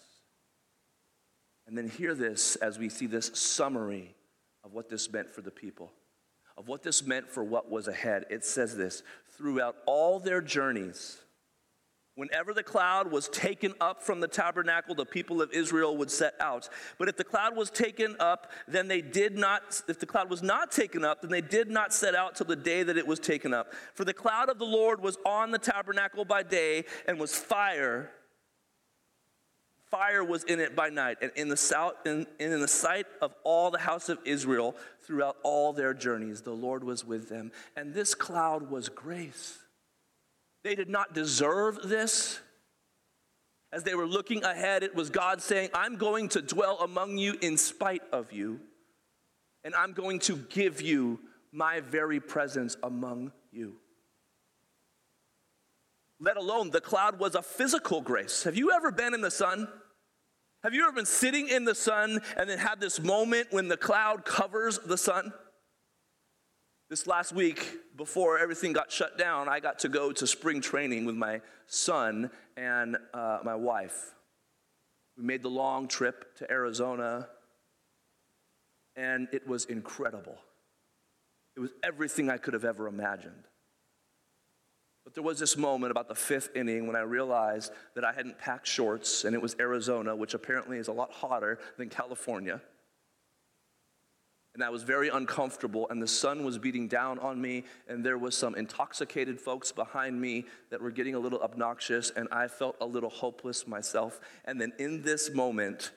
And 1.68 1.78
then 1.78 1.88
hear 1.88 2.16
this 2.16 2.56
as 2.56 2.80
we 2.80 2.88
see 2.88 3.06
this 3.06 3.30
summary 3.34 4.16
of 4.64 4.72
what 4.72 4.88
this 4.88 5.08
meant 5.12 5.30
for 5.30 5.42
the 5.42 5.52
people. 5.52 5.92
of 6.60 6.68
what 6.68 6.82
this 6.82 7.02
meant 7.06 7.26
for 7.28 7.42
what 7.42 7.70
was 7.70 7.88
ahead. 7.88 8.26
It 8.28 8.44
says 8.44 8.76
this 8.76 9.02
throughout 9.36 9.76
all 9.86 10.20
their 10.20 10.40
journeys, 10.40 11.18
Whenever 12.20 12.52
the 12.52 12.62
cloud 12.62 13.10
was 13.10 13.30
taken 13.30 13.72
up 13.80 14.02
from 14.02 14.20
the 14.20 14.28
tabernacle, 14.28 14.94
the 14.94 15.06
people 15.06 15.40
of 15.40 15.50
Israel 15.52 15.96
would 15.96 16.10
set 16.10 16.34
out. 16.38 16.68
But 16.98 17.08
if 17.08 17.16
the 17.16 17.24
cloud 17.24 17.56
was 17.56 17.70
taken 17.70 18.14
up, 18.20 18.50
then 18.68 18.88
they 18.88 19.00
did 19.00 19.38
not, 19.38 19.80
if 19.88 19.98
the 19.98 20.04
cloud 20.04 20.28
was 20.28 20.42
not 20.42 20.70
taken 20.70 21.02
up, 21.02 21.22
then 21.22 21.30
they 21.30 21.40
did 21.40 21.70
not 21.70 21.94
set 21.94 22.14
out 22.14 22.34
till 22.34 22.44
the 22.44 22.56
day 22.56 22.82
that 22.82 22.98
it 22.98 23.06
was 23.06 23.20
taken 23.20 23.54
up. 23.54 23.72
For 23.94 24.04
the 24.04 24.12
cloud 24.12 24.50
of 24.50 24.58
the 24.58 24.66
Lord 24.66 25.00
was 25.00 25.16
on 25.24 25.50
the 25.50 25.58
tabernacle 25.58 26.26
by 26.26 26.42
day 26.42 26.84
and 27.08 27.18
was 27.18 27.34
fire. 27.34 28.10
Fire 29.90 30.22
was 30.22 30.44
in 30.44 30.60
it 30.60 30.76
by 30.76 30.88
night, 30.88 31.18
and 31.20 31.32
in 31.34 31.48
the, 31.48 31.56
south, 31.56 31.94
in, 32.06 32.26
in 32.38 32.60
the 32.60 32.68
sight 32.68 33.06
of 33.20 33.34
all 33.42 33.72
the 33.72 33.78
house 33.78 34.08
of 34.08 34.18
Israel 34.24 34.76
throughout 35.02 35.36
all 35.42 35.72
their 35.72 35.92
journeys, 35.92 36.42
the 36.42 36.52
Lord 36.52 36.84
was 36.84 37.04
with 37.04 37.28
them. 37.28 37.50
And 37.76 37.92
this 37.92 38.14
cloud 38.14 38.70
was 38.70 38.88
grace. 38.88 39.58
They 40.62 40.76
did 40.76 40.88
not 40.88 41.12
deserve 41.12 41.88
this. 41.88 42.40
As 43.72 43.82
they 43.82 43.94
were 43.94 44.06
looking 44.06 44.44
ahead, 44.44 44.82
it 44.82 44.94
was 44.94 45.10
God 45.10 45.42
saying, 45.42 45.70
I'm 45.74 45.96
going 45.96 46.28
to 46.30 46.42
dwell 46.42 46.78
among 46.80 47.18
you 47.18 47.36
in 47.40 47.56
spite 47.56 48.02
of 48.12 48.32
you, 48.32 48.60
and 49.64 49.74
I'm 49.74 49.92
going 49.92 50.20
to 50.20 50.36
give 50.36 50.80
you 50.80 51.20
my 51.52 51.80
very 51.80 52.20
presence 52.20 52.76
among 52.82 53.32
you. 53.50 53.76
Let 56.20 56.36
alone 56.36 56.70
the 56.70 56.82
cloud 56.82 57.18
was 57.18 57.34
a 57.34 57.42
physical 57.42 58.02
grace. 58.02 58.44
Have 58.44 58.56
you 58.56 58.72
ever 58.72 58.92
been 58.92 59.14
in 59.14 59.22
the 59.22 59.30
sun? 59.30 59.68
Have 60.62 60.74
you 60.74 60.82
ever 60.82 60.92
been 60.92 61.06
sitting 61.06 61.48
in 61.48 61.64
the 61.64 61.74
sun 61.74 62.20
and 62.36 62.48
then 62.48 62.58
had 62.58 62.80
this 62.80 63.00
moment 63.00 63.48
when 63.50 63.68
the 63.68 63.78
cloud 63.78 64.26
covers 64.26 64.78
the 64.78 64.98
sun? 64.98 65.32
This 66.90 67.06
last 67.06 67.32
week, 67.32 67.78
before 67.96 68.38
everything 68.38 68.74
got 68.74 68.92
shut 68.92 69.16
down, 69.16 69.48
I 69.48 69.60
got 69.60 69.78
to 69.80 69.88
go 69.88 70.12
to 70.12 70.26
spring 70.26 70.60
training 70.60 71.06
with 71.06 71.14
my 71.14 71.40
son 71.66 72.30
and 72.56 72.98
uh, 73.14 73.38
my 73.42 73.54
wife. 73.54 74.14
We 75.16 75.24
made 75.24 75.42
the 75.42 75.50
long 75.50 75.88
trip 75.88 76.36
to 76.38 76.50
Arizona, 76.50 77.28
and 78.96 79.28
it 79.32 79.46
was 79.46 79.66
incredible. 79.66 80.36
It 81.56 81.60
was 81.60 81.70
everything 81.82 82.28
I 82.28 82.36
could 82.36 82.54
have 82.54 82.64
ever 82.64 82.88
imagined. 82.88 83.44
But 85.10 85.16
there 85.16 85.24
was 85.24 85.40
this 85.40 85.56
moment 85.56 85.90
about 85.90 86.06
the 86.06 86.14
fifth 86.14 86.54
inning 86.54 86.86
when 86.86 86.94
I 86.94 87.00
realized 87.00 87.72
that 87.94 88.04
I 88.04 88.12
hadn't 88.12 88.38
packed 88.38 88.66
shorts, 88.66 89.24
and 89.24 89.34
it 89.34 89.42
was 89.42 89.56
Arizona, 89.58 90.14
which 90.14 90.34
apparently 90.34 90.78
is 90.78 90.86
a 90.86 90.92
lot 90.92 91.10
hotter 91.12 91.58
than 91.76 91.88
California 91.88 92.60
and 94.54 94.64
I 94.64 94.70
was 94.70 94.82
very 94.82 95.08
uncomfortable, 95.08 95.86
and 95.90 96.02
the 96.02 96.08
sun 96.08 96.44
was 96.44 96.58
beating 96.58 96.88
down 96.88 97.18
on 97.20 97.40
me, 97.40 97.64
and 97.88 98.04
there 98.04 98.18
was 98.18 98.36
some 98.36 98.54
intoxicated 98.54 99.40
folks 99.40 99.70
behind 99.70 100.20
me 100.20 100.44
that 100.70 100.82
were 100.82 100.90
getting 100.90 101.14
a 101.14 101.18
little 101.18 101.40
obnoxious, 101.40 102.10
and 102.10 102.28
I 102.32 102.48
felt 102.48 102.76
a 102.80 102.86
little 102.86 103.10
hopeless 103.10 103.66
myself. 103.68 104.20
And 104.44 104.60
then 104.60 104.72
in 104.78 105.02
this 105.02 105.32
moment, 105.32 105.92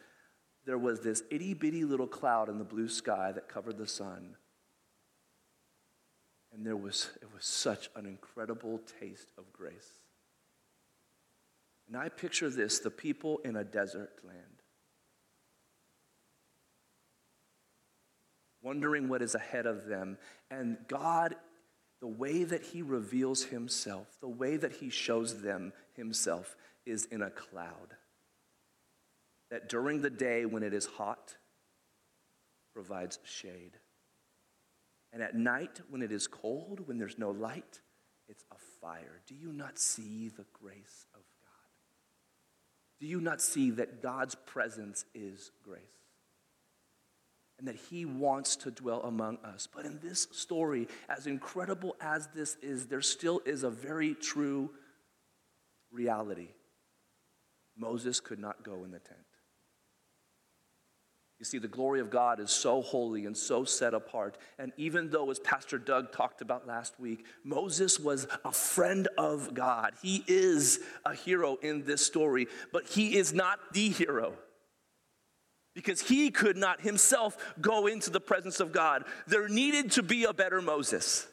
there 0.66 0.78
was 0.78 1.02
this 1.02 1.24
itty 1.32 1.54
bitty 1.54 1.84
little 1.84 2.08
cloud 2.08 2.48
in 2.48 2.60
the 2.60 2.64
blue 2.64 2.88
sky 2.88 3.32
that 3.34 3.50
covered 3.50 3.78
the 3.78 3.88
sun. 3.88 4.36
And 6.54 6.66
there 6.66 6.78
was, 6.78 7.10
it 7.22 7.34
was 7.34 7.46
such 7.46 7.90
an 7.96 8.06
incredible 8.06 8.80
taste 9.00 9.32
of 9.38 9.52
grace. 9.52 10.00
And 11.88 11.98
I 11.98 12.10
picture 12.10 12.50
this 12.50 12.80
the 12.80 12.92
people 12.92 13.40
in 13.44 13.56
a 13.56 13.64
desert 13.64 14.20
land 14.24 14.64
wondering 18.64 19.10
what 19.10 19.22
is 19.22 19.36
ahead 19.36 19.66
of 19.66 19.86
them. 19.86 20.18
And 20.50 20.78
God, 20.88 21.36
the 22.00 22.08
way 22.08 22.44
that 22.46 22.64
He 22.64 22.82
reveals 22.82 23.44
Himself, 23.44 24.08
the 24.22 24.28
way 24.28 24.58
that 24.58 24.72
He 24.72 24.90
shows 24.90 25.42
them 25.42 25.74
Himself, 25.96 26.56
is 26.86 27.06
in 27.06 27.22
a 27.22 27.30
cloud. 27.30 27.96
That 29.52 29.70
during 29.70 30.02
the 30.02 30.10
day 30.10 30.46
when 30.46 30.64
it 30.64 30.74
is 30.74 30.86
hot, 30.86 31.36
provides 32.74 33.20
shade. 33.24 33.78
And 35.14 35.22
at 35.22 35.36
night 35.36 35.80
when 35.90 36.02
it 36.02 36.12
is 36.12 36.28
cold, 36.28 36.88
when 36.88 36.98
there's 36.98 37.20
no 37.20 37.32
light, 37.32 37.80
it's 38.28 38.44
a 38.52 38.58
fire. 38.82 39.22
Do 39.28 39.36
you 39.36 39.54
not 39.54 39.80
see 39.80 40.30
the 40.30 40.46
grace 40.54 41.06
of 41.14 41.22
God? 41.22 41.50
Do 43.00 43.08
you 43.08 43.22
not 43.22 43.40
see 43.42 43.70
that 43.72 44.02
God's 44.02 44.36
presence 44.36 45.06
is 45.14 45.52
grace? 45.64 45.84
and 47.60 47.68
that 47.68 47.76
He 47.90 48.04
wants 48.04 48.56
to 48.58 48.72
dwell 48.72 49.02
among 49.04 49.38
us. 49.44 49.70
But 49.74 49.86
in 49.86 50.00
this 50.02 50.28
story, 50.32 50.88
as 51.08 51.28
incredible 51.28 51.96
as 52.02 52.28
this 52.36 52.58
is, 52.62 52.88
there 52.88 53.02
still 53.02 53.42
is 53.46 53.64
a 53.64 53.70
very 53.70 54.16
true 54.16 54.72
reality. 55.92 56.50
Moses 57.78 58.20
could 58.20 58.40
not 58.40 58.64
go 58.64 58.84
in 58.84 58.92
the 58.92 59.00
tent. 59.00 59.20
You 61.44 61.46
see, 61.46 61.58
the 61.58 61.68
glory 61.68 62.00
of 62.00 62.10
God 62.10 62.40
is 62.40 62.52
so 62.52 62.82
holy 62.82 63.26
and 63.26 63.36
so 63.36 63.66
set 63.66 63.94
apart. 63.94 64.38
And 64.58 64.72
even 64.78 65.10
though, 65.10 65.30
as 65.30 65.40
Pastor 65.40 65.78
Doug 65.78 66.14
talked 66.14 66.40
about 66.40 66.66
last 66.66 66.98
week, 67.02 67.26
Moses 67.44 68.00
was 68.00 68.28
a 68.46 68.54
friend 68.54 69.10
of 69.18 69.54
God, 69.54 69.92
he 70.02 70.24
is 70.26 70.80
a 71.06 71.14
hero 71.14 71.58
in 71.62 71.84
this 71.84 72.02
story, 72.02 72.48
but 72.72 72.88
he 72.88 73.18
is 73.18 73.34
not 73.34 73.60
the 73.74 73.90
hero 73.90 74.36
because 75.76 76.00
he 76.00 76.32
could 76.32 76.56
not 76.56 76.80
himself 76.80 77.36
go 77.60 77.88
into 77.88 78.10
the 78.10 78.22
presence 78.22 78.62
of 78.62 78.72
God. 78.72 79.04
There 79.28 79.50
needed 79.50 79.92
to 79.92 80.02
be 80.02 80.24
a 80.24 80.32
better 80.32 80.62
Moses. 80.62 81.28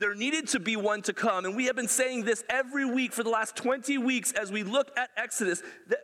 There 0.00 0.14
needed 0.14 0.48
to 0.48 0.60
be 0.60 0.76
one 0.76 1.00
to 1.02 1.14
come. 1.14 1.46
And 1.46 1.56
we 1.56 1.64
have 1.64 1.76
been 1.76 1.88
saying 1.88 2.24
this 2.24 2.44
every 2.50 2.84
week 2.84 3.14
for 3.14 3.22
the 3.22 3.30
last 3.30 3.56
20 3.56 3.96
weeks 3.96 4.32
as 4.32 4.52
we 4.52 4.64
look 4.64 4.90
at 4.98 5.08
Exodus 5.16 5.62
that, 5.88 6.00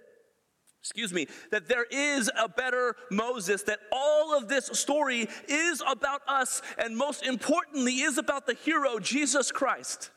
excuse 0.83 1.13
me, 1.13 1.27
that 1.51 1.69
there 1.69 1.85
is 1.91 2.31
a 2.39 2.49
better 2.49 2.97
Moses, 3.11 3.63
that 3.65 3.81
all 3.93 4.37
of 4.37 4.49
this 4.49 4.67
story 4.73 5.29
is 5.47 5.83
about 5.87 6.23
us, 6.27 6.63
and 6.79 6.97
most 6.97 7.25
importantly, 7.25 8.01
is 8.01 8.17
about 8.17 8.47
the 8.47 8.55
hero, 8.55 8.99
Jesus 8.99 9.53
Christ. 9.53 10.11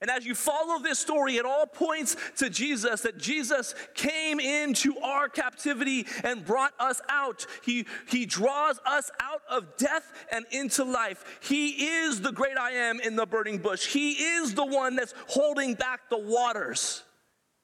And 0.00 0.12
as 0.12 0.24
you 0.24 0.36
follow 0.36 0.80
this 0.80 1.00
story, 1.00 1.38
it 1.38 1.44
all 1.44 1.66
points 1.66 2.16
to 2.36 2.48
Jesus, 2.48 3.00
that 3.00 3.18
Jesus 3.18 3.74
came 3.94 4.38
into 4.38 4.96
our 5.00 5.28
captivity 5.28 6.06
and 6.22 6.44
brought 6.44 6.72
us 6.78 7.00
out. 7.08 7.44
He, 7.64 7.84
he 8.08 8.24
draws 8.24 8.78
us 8.86 9.10
out 9.20 9.42
of 9.50 9.76
death 9.76 10.12
and 10.30 10.46
into 10.52 10.84
life. 10.84 11.24
He 11.42 11.88
is 11.88 12.20
the 12.20 12.30
great 12.30 12.56
I 12.56 12.70
am 12.70 13.00
in 13.00 13.16
the 13.16 13.26
burning 13.26 13.58
bush. 13.58 13.86
He 13.86 14.12
is 14.12 14.54
the 14.54 14.64
one 14.64 14.94
that's 14.94 15.14
holding 15.26 15.74
back 15.74 16.08
the 16.10 16.18
waters. 16.18 17.02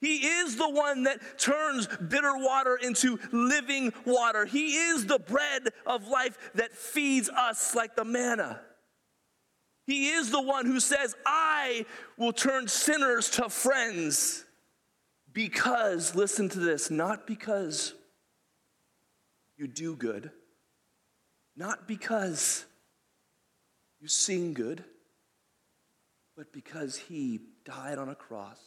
He 0.00 0.16
is 0.26 0.56
the 0.56 0.68
one 0.68 1.04
that 1.04 1.38
turns 1.38 1.86
bitter 1.86 2.36
water 2.36 2.76
into 2.76 3.18
living 3.32 3.92
water. 4.04 4.44
He 4.44 4.74
is 4.74 5.06
the 5.06 5.18
bread 5.18 5.68
of 5.86 6.08
life 6.08 6.36
that 6.54 6.72
feeds 6.72 7.30
us 7.30 7.74
like 7.74 7.96
the 7.96 8.04
manna. 8.04 8.60
He 9.86 10.10
is 10.10 10.30
the 10.30 10.42
one 10.42 10.66
who 10.66 10.80
says, 10.80 11.14
I 11.26 11.86
will 12.18 12.32
turn 12.32 12.68
sinners 12.68 13.30
to 13.30 13.48
friends. 13.48 14.44
Because, 15.32 16.14
listen 16.14 16.48
to 16.50 16.60
this, 16.60 16.90
not 16.90 17.26
because 17.26 17.92
you 19.56 19.66
do 19.66 19.96
good, 19.96 20.30
not 21.56 21.88
because 21.88 22.64
you 24.00 24.06
sing 24.06 24.54
good, 24.54 24.84
but 26.36 26.52
because 26.52 26.96
he 26.96 27.40
died 27.64 27.98
on 27.98 28.08
a 28.08 28.14
cross 28.14 28.58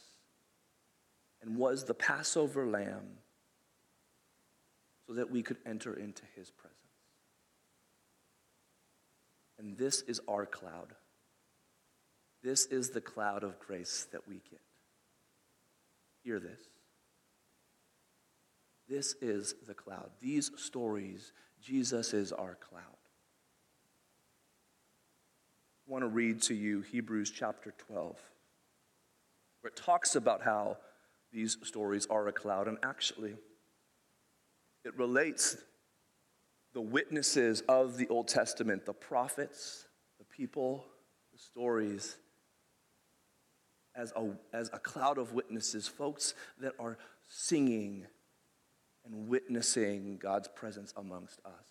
and 1.48 1.56
was 1.56 1.84
the 1.84 1.94
Passover 1.94 2.66
lamb 2.66 3.08
so 5.06 5.14
that 5.14 5.30
we 5.30 5.42
could 5.42 5.56
enter 5.64 5.94
into 5.94 6.22
his 6.36 6.50
presence. 6.50 6.76
And 9.58 9.78
this 9.78 10.02
is 10.02 10.20
our 10.28 10.44
cloud. 10.44 10.92
This 12.42 12.66
is 12.66 12.90
the 12.90 13.00
cloud 13.00 13.44
of 13.44 13.58
grace 13.58 14.06
that 14.12 14.28
we 14.28 14.42
get. 14.50 14.60
Hear 16.22 16.38
this. 16.38 16.60
This 18.86 19.14
is 19.22 19.54
the 19.66 19.74
cloud. 19.74 20.10
These 20.20 20.50
stories, 20.56 21.32
Jesus 21.62 22.12
is 22.12 22.30
our 22.30 22.58
cloud. 22.60 22.82
I 25.88 25.90
want 25.90 26.04
to 26.04 26.08
read 26.08 26.42
to 26.42 26.54
you 26.54 26.82
Hebrews 26.82 27.30
chapter 27.30 27.72
12, 27.86 28.18
where 29.62 29.70
it 29.70 29.76
talks 29.76 30.14
about 30.14 30.42
how 30.42 30.76
these 31.32 31.56
stories 31.62 32.06
are 32.06 32.26
a 32.28 32.32
cloud, 32.32 32.68
and 32.68 32.78
actually, 32.82 33.34
it 34.84 34.96
relates 34.96 35.56
the 36.74 36.80
witnesses 36.80 37.62
of 37.68 37.96
the 37.96 38.08
Old 38.08 38.28
Testament, 38.28 38.86
the 38.86 38.92
prophets, 38.92 39.86
the 40.18 40.24
people, 40.24 40.84
the 41.32 41.38
stories 41.38 42.16
as 43.94 44.12
a, 44.16 44.30
as 44.52 44.70
a 44.72 44.78
cloud 44.78 45.18
of 45.18 45.32
witnesses, 45.32 45.88
folks 45.88 46.34
that 46.60 46.72
are 46.78 46.98
singing 47.26 48.06
and 49.04 49.28
witnessing 49.28 50.18
God's 50.18 50.48
presence 50.48 50.92
amongst 50.96 51.40
us. 51.44 51.66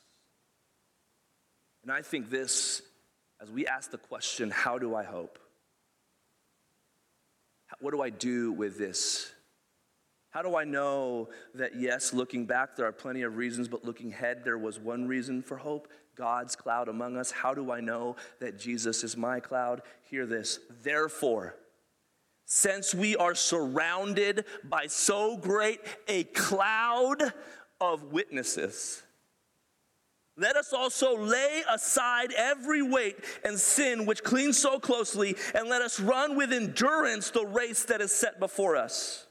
And 1.84 1.92
I 1.92 2.02
think 2.02 2.30
this 2.30 2.82
as 3.42 3.52
we 3.52 3.68
ask 3.68 3.92
the 3.92 3.98
question, 3.98 4.50
How 4.50 4.78
do 4.78 4.96
I 4.96 5.04
hope? 5.04 5.40
What 7.80 7.92
do 7.92 8.02
I 8.02 8.10
do 8.10 8.52
with 8.52 8.78
this? 8.78 9.32
How 10.38 10.44
do 10.44 10.56
I 10.56 10.66
know 10.66 11.30
that, 11.56 11.76
yes, 11.76 12.14
looking 12.14 12.46
back, 12.46 12.76
there 12.76 12.86
are 12.86 12.92
plenty 12.92 13.24
of 13.24 13.38
reasons, 13.38 13.68
but 13.68 13.84
looking 13.84 14.14
ahead, 14.14 14.44
there 14.44 14.60
was 14.60 14.78
one 14.78 15.08
reason 15.08 15.42
for 15.42 15.58
hope 15.58 15.88
God's 16.16 16.56
cloud 16.56 16.90
among 16.90 17.18
us? 17.18 17.32
How 17.32 17.56
do 17.56 17.72
I 17.72 17.82
know 17.82 18.18
that 18.40 18.60
Jesus 18.60 19.04
is 19.04 19.18
my 19.18 19.40
cloud? 19.40 19.82
Hear 20.04 20.28
this. 20.28 20.60
Therefore, 20.84 21.56
since 22.46 22.94
we 22.94 23.16
are 23.16 23.34
surrounded 23.34 24.46
by 24.64 24.86
so 24.86 25.38
great 25.38 25.80
a 26.08 26.26
cloud 26.26 27.34
of 27.82 28.04
witnesses, 28.14 29.02
let 30.38 30.56
us 30.56 30.72
also 30.72 31.18
lay 31.18 31.64
aside 31.68 32.32
every 32.38 32.84
weight 32.84 33.16
and 33.44 33.58
sin 33.58 34.06
which 34.06 34.24
clings 34.24 34.60
so 34.60 34.80
closely, 34.80 35.36
and 35.56 35.68
let 35.68 35.82
us 35.82 36.00
run 36.00 36.38
with 36.38 36.54
endurance 36.54 37.32
the 37.32 37.44
race 37.44 37.86
that 37.86 38.02
is 38.02 38.12
set 38.12 38.40
before 38.40 38.76
us. 38.76 39.27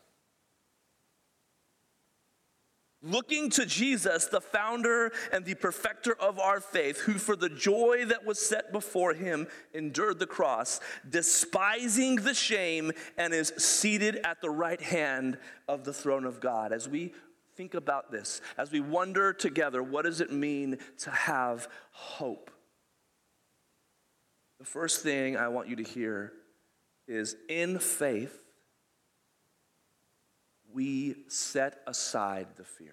Looking 3.07 3.51
to 3.51 3.65
Jesus, 3.65 4.27
the 4.27 4.41
founder 4.41 5.13
and 5.31 5.45
the 5.45 5.55
perfecter 5.55 6.15
of 6.15 6.41
our 6.41 6.61
faith, 6.61 6.99
who 6.99 7.15
for 7.15 7.37
the 7.37 7.49
joy 7.49 8.05
that 8.07 8.27
was 8.27 8.41
set 8.41 8.73
before 8.73 9.15
him 9.15 9.47
endured 9.73 10.19
the 10.19 10.27
cross, 10.27 10.81
despising 11.09 12.17
the 12.17 12.35
shame, 12.35 12.91
and 13.17 13.33
is 13.33 13.53
seated 13.59 14.17
at 14.25 14.41
the 14.41 14.51
right 14.51 14.81
hand 14.81 15.39
of 15.69 15.85
the 15.85 15.93
throne 15.93 16.25
of 16.25 16.41
God. 16.41 16.73
As 16.73 16.89
we 16.89 17.13
think 17.55 17.75
about 17.75 18.11
this, 18.11 18.41
as 18.59 18.73
we 18.73 18.81
wonder 18.81 19.33
together, 19.33 19.85
what 19.85 20.05
does 20.05 20.21
it 20.21 20.33
mean 20.33 20.79
to 20.99 21.11
have 21.11 21.69
hope? 21.93 22.51
The 24.59 24.67
first 24.67 25.03
thing 25.03 25.37
I 25.37 25.47
want 25.47 25.69
you 25.69 25.77
to 25.77 25.85
hear 25.85 26.33
is 27.07 27.37
in 27.49 27.79
faith, 27.79 28.43
we 30.77 31.17
set 31.29 31.81
aside 31.87 32.49
the 32.59 32.65
fear. 32.65 32.93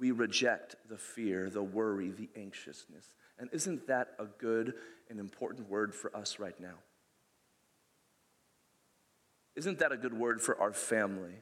We 0.00 0.10
reject 0.10 0.74
the 0.90 0.98
fear, 0.98 1.48
the 1.48 1.62
worry, 1.62 2.10
the 2.10 2.28
anxiousness. 2.34 3.06
And 3.38 3.48
isn't 3.52 3.86
that 3.86 4.08
a 4.18 4.24
good 4.24 4.74
and 5.08 5.20
important 5.20 5.70
word 5.70 5.94
for 5.94 6.14
us 6.16 6.40
right 6.40 6.58
now? 6.60 6.74
Isn't 9.54 9.78
that 9.78 9.92
a 9.92 9.96
good 9.96 10.12
word 10.12 10.40
for 10.40 10.60
our 10.60 10.72
family? 10.72 11.36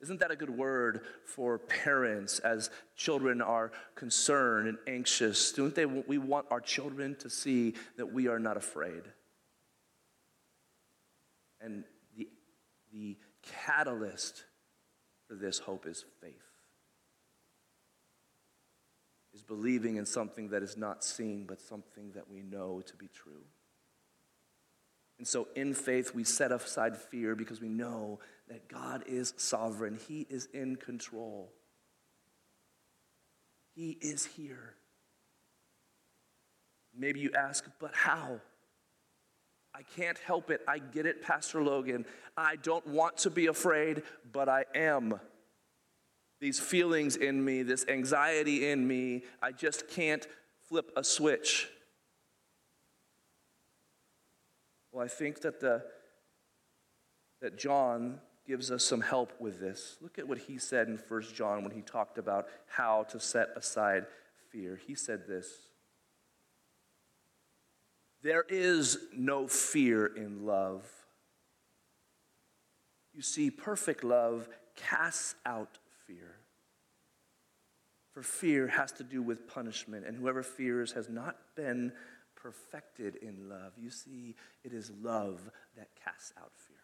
Isn't 0.00 0.20
that 0.20 0.30
a 0.30 0.36
good 0.36 0.56
word 0.56 1.00
for 1.24 1.58
parents 1.58 2.38
as 2.38 2.70
children 2.94 3.42
are 3.42 3.72
concerned 3.96 4.68
and 4.68 4.78
anxious? 4.86 5.50
Don't 5.50 5.74
they, 5.74 5.84
we 5.84 6.18
want 6.18 6.46
our 6.52 6.60
children 6.60 7.16
to 7.16 7.28
see 7.28 7.74
that 7.96 8.12
we 8.12 8.28
are 8.28 8.38
not 8.38 8.56
afraid. 8.56 9.02
And 11.60 11.82
the, 12.16 12.28
the 12.92 13.16
catalyst 13.66 14.44
for 15.28 15.34
this 15.34 15.58
hope 15.58 15.86
is 15.86 16.04
faith. 16.20 16.34
Is 19.34 19.42
believing 19.42 19.96
in 19.96 20.06
something 20.06 20.48
that 20.50 20.62
is 20.62 20.76
not 20.76 21.04
seen, 21.04 21.44
but 21.46 21.60
something 21.60 22.12
that 22.14 22.30
we 22.30 22.40
know 22.40 22.80
to 22.86 22.96
be 22.96 23.08
true. 23.08 23.44
And 25.18 25.26
so, 25.26 25.48
in 25.54 25.74
faith, 25.74 26.14
we 26.14 26.24
set 26.24 26.52
aside 26.52 26.96
fear 26.96 27.34
because 27.34 27.60
we 27.60 27.68
know 27.68 28.20
that 28.48 28.68
God 28.68 29.04
is 29.06 29.34
sovereign, 29.36 29.98
He 30.08 30.26
is 30.28 30.46
in 30.52 30.76
control, 30.76 31.52
He 33.74 33.98
is 34.00 34.24
here. 34.24 34.74
Maybe 36.98 37.20
you 37.20 37.30
ask, 37.36 37.68
but 37.78 37.94
how? 37.94 38.40
I 39.76 39.82
can't 39.94 40.16
help 40.20 40.50
it. 40.50 40.62
I 40.66 40.78
get 40.78 41.04
it, 41.04 41.20
Pastor 41.20 41.62
Logan. 41.62 42.06
I 42.34 42.56
don't 42.56 42.86
want 42.86 43.18
to 43.18 43.30
be 43.30 43.46
afraid, 43.46 44.04
but 44.32 44.48
I 44.48 44.64
am. 44.74 45.20
These 46.40 46.58
feelings 46.58 47.16
in 47.16 47.44
me, 47.44 47.62
this 47.62 47.84
anxiety 47.86 48.70
in 48.70 48.88
me, 48.88 49.24
I 49.42 49.52
just 49.52 49.86
can't 49.88 50.26
flip 50.66 50.90
a 50.96 51.04
switch. 51.04 51.68
Well, 54.92 55.04
I 55.04 55.08
think 55.08 55.42
that, 55.42 55.60
the, 55.60 55.82
that 57.42 57.58
John 57.58 58.20
gives 58.46 58.70
us 58.70 58.82
some 58.82 59.02
help 59.02 59.38
with 59.38 59.60
this. 59.60 59.98
Look 60.00 60.18
at 60.18 60.26
what 60.26 60.38
he 60.38 60.56
said 60.56 60.88
in 60.88 60.98
1 61.06 61.22
John 61.34 61.62
when 61.62 61.72
he 61.72 61.82
talked 61.82 62.16
about 62.16 62.48
how 62.66 63.02
to 63.10 63.20
set 63.20 63.50
aside 63.56 64.06
fear. 64.50 64.80
He 64.86 64.94
said 64.94 65.26
this 65.28 65.65
There 68.26 68.44
is 68.48 68.98
no 69.16 69.46
fear 69.46 70.04
in 70.04 70.44
love. 70.44 70.84
You 73.14 73.22
see, 73.22 73.52
perfect 73.52 74.02
love 74.02 74.48
casts 74.74 75.36
out 75.46 75.78
fear. 76.08 76.34
For 78.10 78.24
fear 78.24 78.66
has 78.66 78.90
to 78.94 79.04
do 79.04 79.22
with 79.22 79.46
punishment, 79.46 80.06
and 80.06 80.16
whoever 80.16 80.42
fears 80.42 80.90
has 80.90 81.08
not 81.08 81.36
been 81.54 81.92
perfected 82.34 83.14
in 83.14 83.48
love. 83.48 83.74
You 83.76 83.90
see, 83.90 84.34
it 84.64 84.72
is 84.72 84.90
love 85.00 85.48
that 85.76 85.90
casts 86.04 86.32
out 86.36 86.50
fear. 86.56 86.78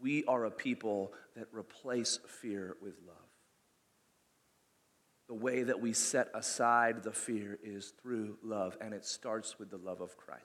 We 0.00 0.24
are 0.24 0.46
a 0.46 0.50
people 0.50 1.12
that 1.36 1.48
replace 1.52 2.18
fear 2.26 2.78
with 2.80 2.94
love. 3.06 3.21
The 5.32 5.38
way 5.38 5.62
that 5.62 5.80
we 5.80 5.94
set 5.94 6.28
aside 6.34 7.02
the 7.02 7.10
fear 7.10 7.58
is 7.64 7.94
through 8.02 8.36
love, 8.44 8.76
and 8.82 8.92
it 8.92 9.02
starts 9.02 9.58
with 9.58 9.70
the 9.70 9.78
love 9.78 10.02
of 10.02 10.14
Christ. 10.14 10.44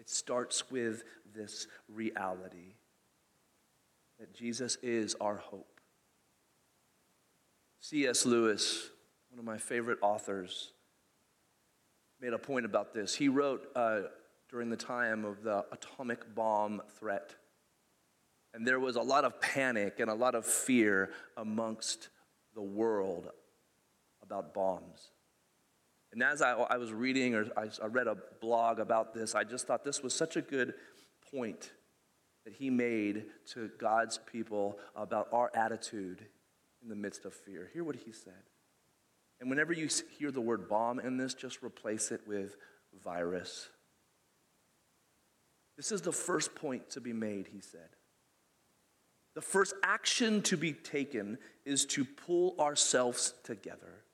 It 0.00 0.10
starts 0.10 0.68
with 0.68 1.04
this 1.32 1.68
reality 1.88 2.74
that 4.18 4.34
Jesus 4.34 4.78
is 4.82 5.14
our 5.20 5.36
hope. 5.36 5.80
C.S. 7.78 8.26
Lewis, 8.26 8.90
one 9.30 9.38
of 9.38 9.44
my 9.44 9.58
favorite 9.58 9.98
authors, 10.02 10.72
made 12.20 12.32
a 12.32 12.38
point 12.38 12.66
about 12.66 12.92
this. 12.92 13.14
He 13.14 13.28
wrote 13.28 13.68
uh, 13.76 14.00
during 14.50 14.70
the 14.70 14.76
time 14.76 15.24
of 15.24 15.44
the 15.44 15.64
atomic 15.70 16.34
bomb 16.34 16.82
threat 16.98 17.36
and 18.54 18.66
there 18.66 18.80
was 18.80 18.96
a 18.96 19.00
lot 19.00 19.24
of 19.24 19.40
panic 19.40 20.00
and 20.00 20.10
a 20.10 20.14
lot 20.14 20.34
of 20.34 20.44
fear 20.44 21.10
amongst 21.36 22.08
the 22.54 22.60
world 22.60 23.30
about 24.22 24.54
bombs. 24.54 25.10
And 26.12 26.22
as 26.22 26.42
I, 26.42 26.52
I 26.52 26.76
was 26.76 26.92
reading 26.92 27.34
or 27.34 27.46
I, 27.56 27.68
I 27.82 27.86
read 27.86 28.06
a 28.06 28.16
blog 28.40 28.78
about 28.78 29.14
this, 29.14 29.34
I 29.34 29.44
just 29.44 29.66
thought 29.66 29.84
this 29.84 30.02
was 30.02 30.14
such 30.14 30.36
a 30.36 30.42
good 30.42 30.74
point 31.34 31.72
that 32.44 32.54
he 32.54 32.70
made 32.70 33.24
to 33.52 33.70
God's 33.78 34.18
people 34.30 34.78
about 34.94 35.28
our 35.32 35.50
attitude 35.54 36.26
in 36.82 36.88
the 36.88 36.96
midst 36.96 37.24
of 37.24 37.32
fear. 37.32 37.70
Hear 37.72 37.84
what 37.84 37.96
he 37.96 38.12
said. 38.12 38.32
And 39.40 39.48
whenever 39.48 39.72
you 39.72 39.88
hear 40.18 40.30
the 40.30 40.40
word 40.40 40.68
bomb 40.68 41.00
in 41.00 41.16
this, 41.16 41.34
just 41.34 41.62
replace 41.62 42.12
it 42.12 42.20
with 42.26 42.56
virus. 43.02 43.68
This 45.76 45.90
is 45.90 46.02
the 46.02 46.12
first 46.12 46.54
point 46.54 46.90
to 46.90 47.00
be 47.00 47.12
made, 47.12 47.48
he 47.52 47.60
said. 47.60 47.88
The 49.34 49.40
first 49.40 49.74
action 49.82 50.42
to 50.42 50.56
be 50.56 50.72
taken 50.72 51.38
is 51.64 51.86
to 51.86 52.04
pull 52.04 52.54
ourselves 52.60 53.32
together. 53.44 54.04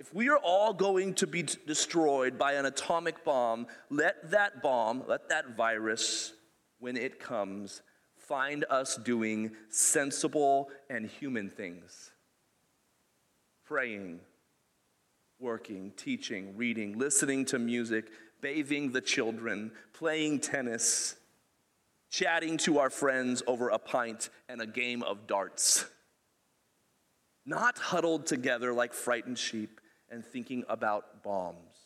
If 0.00 0.14
we 0.14 0.30
are 0.30 0.38
all 0.38 0.72
going 0.72 1.12
to 1.16 1.26
be 1.26 1.42
destroyed 1.42 2.38
by 2.38 2.54
an 2.54 2.64
atomic 2.64 3.22
bomb, 3.22 3.66
let 3.90 4.30
that 4.30 4.62
bomb, 4.62 5.04
let 5.06 5.28
that 5.28 5.54
virus, 5.58 6.32
when 6.78 6.96
it 6.96 7.20
comes, 7.20 7.82
find 8.16 8.64
us 8.70 8.96
doing 8.96 9.50
sensible 9.68 10.70
and 10.88 11.06
human 11.06 11.50
things. 11.50 12.12
Praying, 13.66 14.20
working, 15.38 15.92
teaching, 15.98 16.56
reading, 16.56 16.98
listening 16.98 17.44
to 17.44 17.58
music, 17.58 18.06
bathing 18.40 18.92
the 18.92 19.02
children, 19.02 19.70
playing 19.92 20.40
tennis, 20.40 21.16
chatting 22.10 22.56
to 22.56 22.78
our 22.78 22.88
friends 22.88 23.42
over 23.46 23.68
a 23.68 23.78
pint 23.78 24.30
and 24.48 24.62
a 24.62 24.66
game 24.66 25.02
of 25.02 25.26
darts. 25.26 25.84
Not 27.44 27.76
huddled 27.76 28.24
together 28.24 28.72
like 28.72 28.94
frightened 28.94 29.38
sheep 29.38 29.79
and 30.10 30.24
thinking 30.24 30.64
about 30.68 31.22
bombs. 31.22 31.76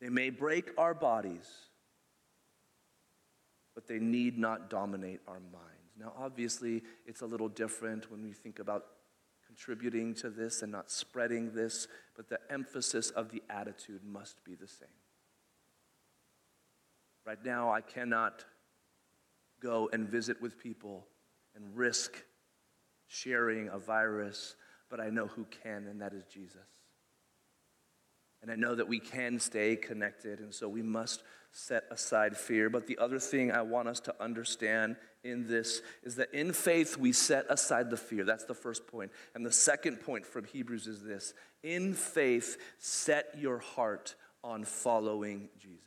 They 0.00 0.08
may 0.08 0.30
break 0.30 0.70
our 0.78 0.94
bodies, 0.94 1.48
but 3.74 3.86
they 3.86 3.98
need 3.98 4.38
not 4.38 4.70
dominate 4.70 5.20
our 5.26 5.40
minds. 5.40 5.96
Now, 5.98 6.12
obviously, 6.16 6.82
it's 7.06 7.22
a 7.22 7.26
little 7.26 7.48
different 7.48 8.10
when 8.10 8.22
we 8.22 8.32
think 8.32 8.58
about 8.58 8.84
contributing 9.46 10.14
to 10.14 10.30
this 10.30 10.62
and 10.62 10.70
not 10.70 10.90
spreading 10.90 11.52
this, 11.54 11.88
but 12.14 12.28
the 12.28 12.38
emphasis 12.50 13.10
of 13.10 13.30
the 13.30 13.42
attitude 13.50 14.04
must 14.04 14.44
be 14.44 14.54
the 14.54 14.68
same. 14.68 14.88
Right 17.26 17.44
now, 17.44 17.72
I 17.72 17.80
cannot 17.80 18.44
go 19.60 19.88
and 19.92 20.08
visit 20.08 20.40
with 20.40 20.58
people 20.58 21.06
and 21.56 21.76
risk 21.76 22.24
sharing 23.06 23.68
a 23.68 23.78
virus, 23.78 24.54
but 24.90 25.00
I 25.00 25.10
know 25.10 25.26
who 25.26 25.46
can, 25.62 25.86
and 25.86 26.00
that 26.00 26.12
is 26.12 26.24
Jesus. 26.24 26.56
And 28.40 28.50
I 28.50 28.54
know 28.54 28.74
that 28.74 28.88
we 28.88 29.00
can 29.00 29.40
stay 29.40 29.76
connected, 29.76 30.38
and 30.40 30.54
so 30.54 30.68
we 30.68 30.82
must 30.82 31.22
set 31.50 31.84
aside 31.90 32.36
fear. 32.36 32.70
But 32.70 32.86
the 32.86 32.98
other 32.98 33.18
thing 33.18 33.50
I 33.50 33.62
want 33.62 33.88
us 33.88 34.00
to 34.00 34.14
understand 34.22 34.96
in 35.24 35.48
this 35.48 35.82
is 36.02 36.16
that 36.16 36.32
in 36.32 36.52
faith 36.52 36.96
we 36.96 37.12
set 37.12 37.46
aside 37.48 37.90
the 37.90 37.96
fear. 37.96 38.24
That's 38.24 38.44
the 38.44 38.54
first 38.54 38.86
point. 38.86 39.10
And 39.34 39.44
the 39.44 39.52
second 39.52 39.96
point 39.96 40.24
from 40.24 40.44
Hebrews 40.44 40.86
is 40.86 41.02
this 41.02 41.34
in 41.62 41.94
faith, 41.94 42.56
set 42.78 43.34
your 43.36 43.58
heart 43.58 44.14
on 44.44 44.64
following 44.64 45.48
Jesus. 45.58 45.82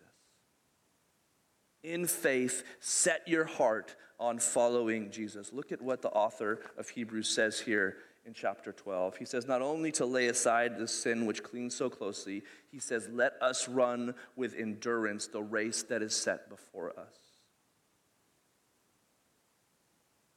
In 1.84 2.06
faith, 2.06 2.64
set 2.80 3.28
your 3.28 3.46
heart 3.46 3.96
on 4.20 4.38
following 4.38 5.10
Jesus. 5.10 5.52
Look 5.52 5.72
at 5.72 5.82
what 5.82 6.02
the 6.02 6.10
author 6.10 6.60
of 6.78 6.90
Hebrews 6.90 7.30
says 7.30 7.60
here 7.60 7.98
in 8.26 8.34
chapter 8.34 8.72
12. 8.72 9.18
He 9.18 9.26
says, 9.26 9.48
Not 9.48 9.62
only 9.62 9.92
to 9.94 10.06
lay 10.06 10.28
aside 10.28 10.78
the 10.78 10.88
sin 10.88 11.26
which 11.26 11.44
clings 11.44 11.76
so 11.76 11.90
closely, 11.90 12.44
he 12.72 12.80
says, 12.80 13.08
Let 13.12 13.34
us 13.42 13.68
run 13.68 14.16
with 14.36 14.56
endurance 14.56 15.28
the 15.28 15.42
race 15.42 15.84
that 15.84 16.02
is 16.02 16.16
set 16.16 16.50
before 16.50 16.92
us. 16.92 17.16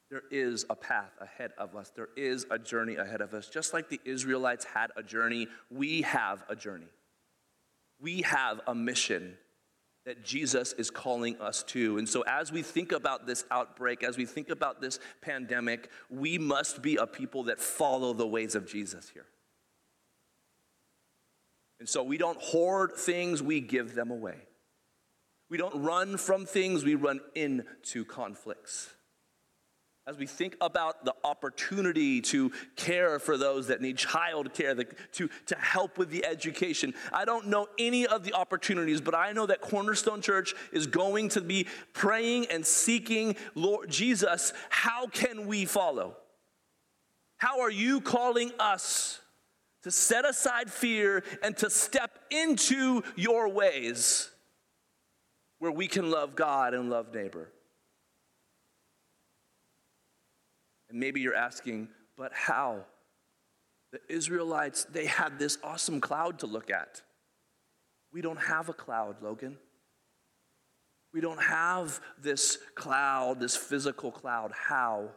There 0.09 0.23
is 0.31 0.65
a 0.69 0.75
path 0.75 1.11
ahead 1.19 1.51
of 1.57 1.75
us. 1.75 1.91
There 1.95 2.09
is 2.15 2.45
a 2.51 2.59
journey 2.59 2.95
ahead 2.95 3.21
of 3.21 3.33
us. 3.33 3.49
Just 3.49 3.73
like 3.73 3.89
the 3.89 3.99
Israelites 4.05 4.63
had 4.63 4.91
a 4.95 5.03
journey, 5.03 5.47
we 5.71 6.03
have 6.03 6.43
a 6.47 6.55
journey. 6.55 6.87
We 7.99 8.21
have 8.21 8.61
a 8.67 8.75
mission 8.75 9.37
that 10.05 10.23
Jesus 10.23 10.73
is 10.73 10.91
calling 10.91 11.39
us 11.41 11.63
to. 11.63 11.97
And 11.97 12.07
so, 12.07 12.23
as 12.27 12.51
we 12.51 12.61
think 12.61 12.91
about 12.91 13.25
this 13.25 13.43
outbreak, 13.49 14.03
as 14.03 14.17
we 14.17 14.25
think 14.25 14.49
about 14.49 14.79
this 14.79 14.99
pandemic, 15.21 15.89
we 16.09 16.37
must 16.37 16.81
be 16.81 16.95
a 16.97 17.07
people 17.07 17.43
that 17.43 17.59
follow 17.59 18.13
the 18.13 18.27
ways 18.27 18.55
of 18.55 18.67
Jesus 18.67 19.09
here. 19.09 19.25
And 21.79 21.89
so, 21.89 22.03
we 22.03 22.17
don't 22.17 22.39
hoard 22.39 22.93
things, 22.93 23.41
we 23.41 23.59
give 23.61 23.95
them 23.95 24.11
away. 24.11 24.37
We 25.49 25.57
don't 25.57 25.83
run 25.83 26.17
from 26.17 26.45
things, 26.45 26.83
we 26.83 26.95
run 26.95 27.19
into 27.33 28.05
conflicts 28.05 28.94
as 30.07 30.17
we 30.17 30.27
think 30.27 30.55
about 30.61 31.03
the 31.03 31.15
opportunity 31.23 32.21
to 32.21 32.51
care 32.75 33.17
for 33.17 33.37
those 33.37 33.67
that 33.67 33.81
need 33.81 33.97
child 33.97 34.53
care, 34.53 34.75
to, 34.75 35.29
to 35.47 35.55
help 35.55 35.97
with 35.97 36.11
the 36.11 36.23
education. 36.23 36.93
I 37.11 37.25
don't 37.25 37.47
know 37.47 37.67
any 37.79 38.05
of 38.05 38.23
the 38.23 38.33
opportunities, 38.33 39.01
but 39.01 39.15
I 39.15 39.31
know 39.31 39.47
that 39.47 39.61
Cornerstone 39.61 40.21
Church 40.21 40.53
is 40.71 40.85
going 40.85 41.29
to 41.29 41.41
be 41.41 41.65
praying 41.93 42.45
and 42.51 42.63
seeking 42.63 43.35
Lord 43.55 43.89
Jesus. 43.89 44.53
How 44.69 45.07
can 45.07 45.47
we 45.47 45.65
follow? 45.65 46.17
How 47.37 47.61
are 47.61 47.71
you 47.71 47.99
calling 47.99 48.51
us 48.59 49.19
to 49.83 49.91
set 49.91 50.23
aside 50.23 50.71
fear 50.71 51.23
and 51.41 51.57
to 51.57 51.69
step 51.69 52.19
into 52.29 53.01
your 53.15 53.49
ways 53.49 54.29
where 55.57 55.71
we 55.71 55.87
can 55.87 56.11
love 56.11 56.35
God 56.35 56.75
and 56.75 56.91
love 56.91 57.13
neighbor? 57.13 57.49
And 60.89 60.99
maybe 60.99 61.21
you're 61.21 61.35
asking, 61.35 61.89
but 62.17 62.31
how? 62.33 62.85
The 63.91 63.99
Israelites, 64.09 64.85
they 64.85 65.05
had 65.05 65.39
this 65.39 65.57
awesome 65.63 66.01
cloud 66.01 66.39
to 66.39 66.47
look 66.47 66.69
at. 66.69 67.01
We 68.11 68.21
don't 68.21 68.39
have 68.39 68.69
a 68.69 68.73
cloud, 68.73 69.21
Logan. 69.21 69.57
We 71.13 71.21
don't 71.21 71.41
have 71.41 72.01
this 72.21 72.57
cloud, 72.75 73.39
this 73.39 73.55
physical 73.55 74.11
cloud. 74.11 74.51
How? 74.53 75.09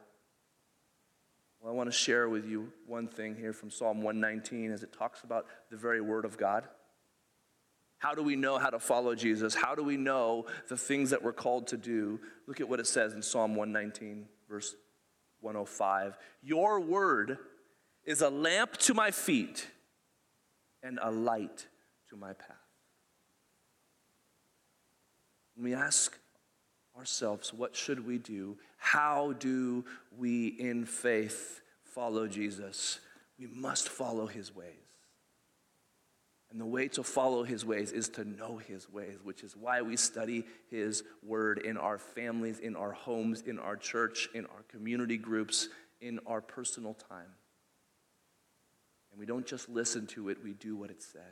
Well, 1.61 1.73
I 1.73 1.77
want 1.77 1.91
to 1.91 1.97
share 1.97 2.29
with 2.29 2.47
you 2.47 2.73
one 2.87 3.09
thing 3.09 3.35
here 3.35 3.53
from 3.53 3.71
Psalm 3.71 4.03
119 4.03 4.71
as 4.71 4.83
it 4.83 4.93
talks 4.93 5.25
about 5.25 5.47
the 5.71 5.77
very 5.77 6.01
word 6.01 6.25
of 6.25 6.39
God. 6.39 6.65
How 7.99 8.15
do 8.15 8.23
we 8.23 8.37
know 8.37 8.59
how 8.59 8.71
to 8.71 8.79
follow 8.79 9.17
Jesus? 9.17 9.57
How 9.57 9.75
do 9.75 9.83
we 9.83 9.97
know 9.97 10.47
the 10.69 10.77
things 10.77 11.11
that 11.11 11.23
we're 11.23 11.33
called 11.33 11.67
to 11.69 11.77
do? 11.77 12.21
Look 12.47 12.61
at 12.61 12.69
what 12.69 12.79
it 12.79 12.87
says 12.87 13.13
in 13.13 13.23
Psalm 13.23 13.57
119, 13.57 14.27
verse 14.49 14.77
105. 15.41 16.19
Your 16.43 16.81
word 16.81 17.39
is 18.05 18.23
a 18.23 18.31
lamp 18.31 18.77
to 18.79 18.95
my 18.95 19.11
feet 19.11 19.67
and 20.83 20.99
a 21.03 21.11
light 21.11 21.67
to 22.11 22.17
my 22.17 22.33
path. 22.33 22.57
When 25.55 25.65
we 25.65 25.75
ask 25.75 26.17
ourselves, 26.97 27.53
what 27.53 27.77
should 27.77 28.07
we 28.07 28.19
do? 28.19 28.57
How 28.77 29.33
do 29.33 29.85
we, 30.17 30.49
in 30.49 30.85
faith, 30.85 31.61
follow 31.83 32.27
Jesus? 32.27 33.01
We 33.39 33.47
must 33.47 33.89
follow 33.89 34.27
his 34.27 34.55
ways. 34.55 34.88
And 36.51 36.59
the 36.59 36.67
way 36.67 36.89
to 36.89 37.03
follow 37.03 37.45
his 37.45 37.65
ways 37.65 37.93
is 37.93 38.09
to 38.11 38.25
know 38.25 38.57
his 38.57 38.91
ways, 38.91 39.19
which 39.23 39.43
is 39.43 39.55
why 39.55 39.83
we 39.83 39.97
study 39.97 40.45
his 40.71 41.03
word 41.23 41.59
in 41.59 41.77
our 41.77 41.99
families, 41.99 42.59
in 42.59 42.75
our 42.75 42.93
homes, 42.93 43.43
in 43.43 43.59
our 43.59 43.77
church, 43.77 44.31
in 44.35 44.47
our 44.47 44.63
community 44.69 45.19
groups, 45.19 45.69
in 46.01 46.19
our 46.27 46.41
personal 46.41 46.95
time. 46.95 47.35
And 49.11 49.21
we 49.21 49.27
don't 49.27 49.47
just 49.47 49.69
listen 49.69 50.07
to 50.09 50.31
it, 50.31 50.39
we 50.43 50.55
do 50.55 50.75
what 50.75 50.91
it 50.91 51.03
says. 51.03 51.23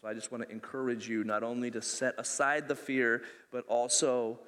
So 0.00 0.08
I 0.08 0.14
just 0.14 0.32
want 0.32 0.42
to 0.42 0.50
encourage 0.50 1.08
you 1.08 1.22
not 1.22 1.42
only 1.42 1.70
to 1.70 1.82
set 1.82 2.14
aside 2.18 2.66
the 2.66 2.74
fear, 2.74 3.22
but 3.52 3.66
also 3.68 4.40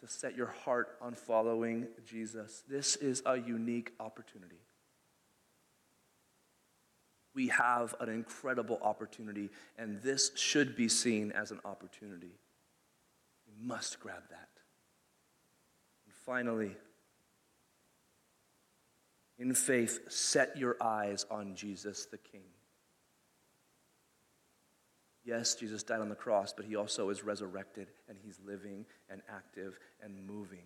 to 0.00 0.06
set 0.06 0.36
your 0.36 0.52
heart 0.64 0.98
on 1.00 1.14
following 1.14 1.86
Jesus. 2.04 2.62
This 2.68 2.96
is 2.96 3.22
a 3.24 3.38
unique 3.38 3.92
opportunity 4.00 4.56
we 7.36 7.48
have 7.48 7.94
an 8.00 8.08
incredible 8.08 8.80
opportunity, 8.82 9.50
and 9.78 10.00
this 10.02 10.32
should 10.34 10.74
be 10.74 10.88
seen 10.88 11.30
as 11.32 11.50
an 11.50 11.60
opportunity. 11.66 12.32
We 13.46 13.64
must 13.64 14.00
grab 14.00 14.22
that. 14.30 14.48
And 16.06 16.14
finally, 16.24 16.74
in 19.38 19.54
faith, 19.54 20.10
set 20.10 20.56
your 20.56 20.76
eyes 20.80 21.26
on 21.30 21.54
Jesus 21.54 22.06
the 22.06 22.16
King. 22.16 22.40
Yes, 25.22 25.54
Jesus 25.54 25.82
died 25.82 26.00
on 26.00 26.08
the 26.08 26.14
cross, 26.14 26.54
but 26.56 26.64
he 26.64 26.74
also 26.74 27.10
is 27.10 27.22
resurrected 27.22 27.88
and 28.08 28.16
he's 28.24 28.40
living 28.46 28.86
and 29.10 29.20
active 29.28 29.78
and 30.02 30.26
moving. 30.26 30.64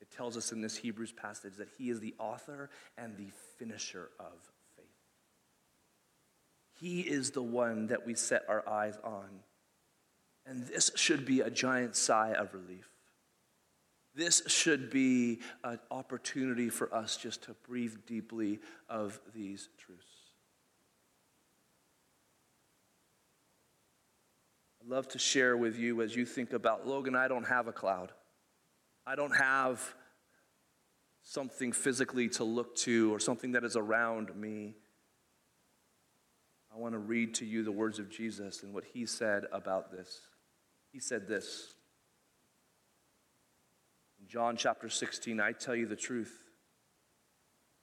It 0.00 0.10
tells 0.10 0.36
us 0.36 0.50
in 0.50 0.60
this 0.60 0.76
Hebrews 0.76 1.12
passage 1.12 1.54
that 1.58 1.68
he 1.78 1.90
is 1.90 2.00
the 2.00 2.14
author 2.18 2.70
and 2.96 3.16
the 3.16 3.28
finisher 3.58 4.08
of 4.18 4.50
he 6.80 7.00
is 7.00 7.30
the 7.30 7.42
one 7.42 7.88
that 7.88 8.06
we 8.06 8.14
set 8.14 8.42
our 8.48 8.66
eyes 8.66 8.98
on. 9.04 9.28
And 10.46 10.66
this 10.66 10.90
should 10.96 11.26
be 11.26 11.40
a 11.40 11.50
giant 11.50 11.94
sigh 11.94 12.32
of 12.32 12.54
relief. 12.54 12.88
This 14.14 14.42
should 14.46 14.90
be 14.90 15.40
an 15.62 15.78
opportunity 15.90 16.70
for 16.70 16.92
us 16.92 17.18
just 17.18 17.42
to 17.44 17.54
breathe 17.68 17.94
deeply 18.06 18.60
of 18.88 19.20
these 19.34 19.68
truths. 19.78 20.06
I'd 24.82 24.88
love 24.88 25.06
to 25.08 25.18
share 25.18 25.56
with 25.58 25.78
you 25.78 26.00
as 26.00 26.16
you 26.16 26.24
think 26.24 26.54
about 26.54 26.86
Logan, 26.86 27.14
I 27.14 27.28
don't 27.28 27.46
have 27.46 27.68
a 27.68 27.72
cloud. 27.72 28.10
I 29.06 29.14
don't 29.14 29.36
have 29.36 29.94
something 31.22 31.72
physically 31.72 32.28
to 32.30 32.44
look 32.44 32.74
to 32.76 33.14
or 33.14 33.20
something 33.20 33.52
that 33.52 33.64
is 33.64 33.76
around 33.76 34.34
me. 34.34 34.74
I 36.72 36.78
want 36.78 36.94
to 36.94 36.98
read 36.98 37.34
to 37.34 37.44
you 37.44 37.62
the 37.62 37.72
words 37.72 37.98
of 37.98 38.10
Jesus 38.10 38.62
and 38.62 38.72
what 38.72 38.84
he 38.84 39.06
said 39.06 39.44
about 39.52 39.90
this. 39.90 40.20
He 40.92 41.00
said 41.00 41.26
this 41.26 41.74
in 44.20 44.28
John 44.28 44.56
chapter 44.56 44.88
16 44.88 45.40
I 45.40 45.52
tell 45.52 45.74
you 45.74 45.86
the 45.86 45.96
truth. 45.96 46.44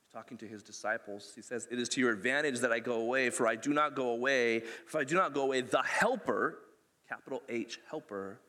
He's 0.04 0.14
talking 0.14 0.38
to 0.38 0.48
his 0.48 0.64
disciples. 0.64 1.34
He 1.36 1.42
says, 1.42 1.68
It 1.70 1.80
is 1.80 1.90
to 1.90 2.00
your 2.00 2.12
advantage 2.12 2.60
that 2.60 2.72
I 2.72 2.80
go 2.80 3.02
away, 3.02 3.30
for 3.30 3.48
I 3.48 3.56
do 3.56 3.74
not 3.74 3.96
go 3.96 4.10
away. 4.12 4.58
If 4.58 4.96
I 4.96 5.04
do 5.04 5.16
not 5.16 5.34
go 5.34 5.44
away, 5.44 5.62
the 5.62 5.84
helper, 5.84 6.60
capital 7.10 7.42
H, 7.50 7.80
helper, 7.90 8.40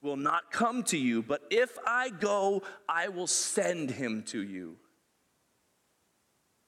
will 0.00 0.16
not 0.16 0.50
come 0.50 0.82
to 0.84 0.98
you, 0.98 1.22
but 1.22 1.42
if 1.50 1.78
I 1.86 2.10
go, 2.10 2.62
I 2.88 3.08
will 3.08 3.26
send 3.26 3.90
him 3.90 4.22
to 4.24 4.42
you 4.42 4.76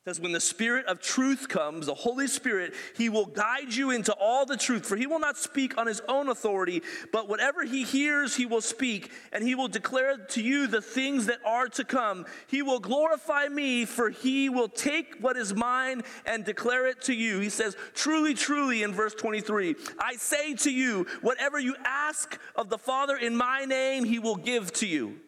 says, 0.05 0.21
When 0.21 0.33
the 0.33 0.41
Spirit 0.41 0.85
of 0.87 1.01
truth 1.01 1.49
comes, 1.49 1.87
the 1.87 1.95
Holy 1.95 2.27
Spirit, 2.27 2.75
he 2.95 3.09
will 3.09 3.25
guide 3.25 3.73
you 3.73 3.91
into 3.91 4.13
all 4.13 4.45
the 4.45 4.57
truth. 4.57 4.85
For 4.85 4.97
he 4.97 5.07
will 5.07 5.19
not 5.19 5.39
speak 5.39 5.79
on 5.79 5.87
his 5.87 6.03
own 6.09 6.29
authority, 6.29 6.83
but 7.11 7.27
whatever 7.29 7.65
he 7.65 7.85
hears, 7.85 8.37
he 8.37 8.45
will 8.45 8.61
speak, 8.61 9.11
and 9.33 9.43
he 9.43 9.55
will 9.55 9.69
declare 9.69 10.19
to 10.19 10.43
you 10.43 10.67
the 10.67 10.83
things 10.83 11.27
that 11.27 11.39
are 11.47 11.69
to 11.69 11.85
come. 11.85 12.27
He 12.49 12.61
will 12.61 12.81
glorify 12.81 13.49
me, 13.49 13.87
for 13.87 14.11
he 14.11 14.51
will 14.51 14.69
take 14.69 15.17
what 15.21 15.39
is 15.39 15.55
mine 15.55 16.03
and 16.27 16.45
declare 16.45 16.87
it 16.87 17.01
to 17.03 17.15
you. 17.15 17.41
He 17.41 17.49
says, 17.49 17.75
Truly, 17.95 18.35
truly, 18.35 18.83
in 18.83 18.93
verse 18.93 19.15
23, 19.15 19.75
I 19.99 20.17
say 20.17 20.55
to 20.55 20.71
you, 20.71 21.07
whatever 21.23 21.59
you 21.59 21.77
ask 21.85 22.39
of 22.57 22.69
the 22.69 22.79
Father 22.79 23.17
in 23.17 23.35
my 23.35 23.65
name, 23.65 24.05
he 24.05 24.19
will 24.19 24.37
give 24.37 24.71
to 24.75 24.87
you. 24.87 25.21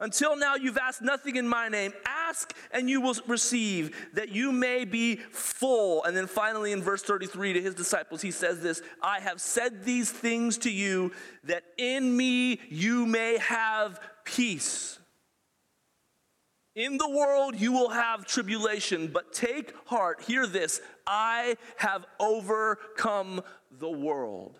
Until 0.00 0.34
now, 0.34 0.54
you've 0.54 0.78
asked 0.78 1.02
nothing 1.02 1.36
in 1.36 1.46
my 1.46 1.68
name. 1.68 1.92
Ask 2.06 2.54
and 2.72 2.88
you 2.88 3.02
will 3.02 3.16
receive, 3.26 3.94
that 4.14 4.30
you 4.30 4.50
may 4.50 4.86
be 4.86 5.16
full. 5.16 6.02
And 6.04 6.16
then 6.16 6.26
finally, 6.26 6.72
in 6.72 6.82
verse 6.82 7.02
33 7.02 7.52
to 7.52 7.62
his 7.62 7.74
disciples, 7.74 8.22
he 8.22 8.30
says 8.30 8.62
this 8.62 8.80
I 9.02 9.20
have 9.20 9.40
said 9.40 9.84
these 9.84 10.10
things 10.10 10.56
to 10.58 10.70
you, 10.70 11.12
that 11.44 11.64
in 11.76 12.16
me 12.16 12.60
you 12.70 13.04
may 13.04 13.36
have 13.38 14.00
peace. 14.24 14.98
In 16.74 16.96
the 16.96 17.10
world 17.10 17.56
you 17.60 17.72
will 17.72 17.90
have 17.90 18.24
tribulation, 18.24 19.08
but 19.08 19.34
take 19.34 19.74
heart. 19.86 20.22
Hear 20.22 20.46
this 20.46 20.80
I 21.06 21.56
have 21.76 22.06
overcome 22.18 23.42
the 23.70 23.90
world. 23.90 24.58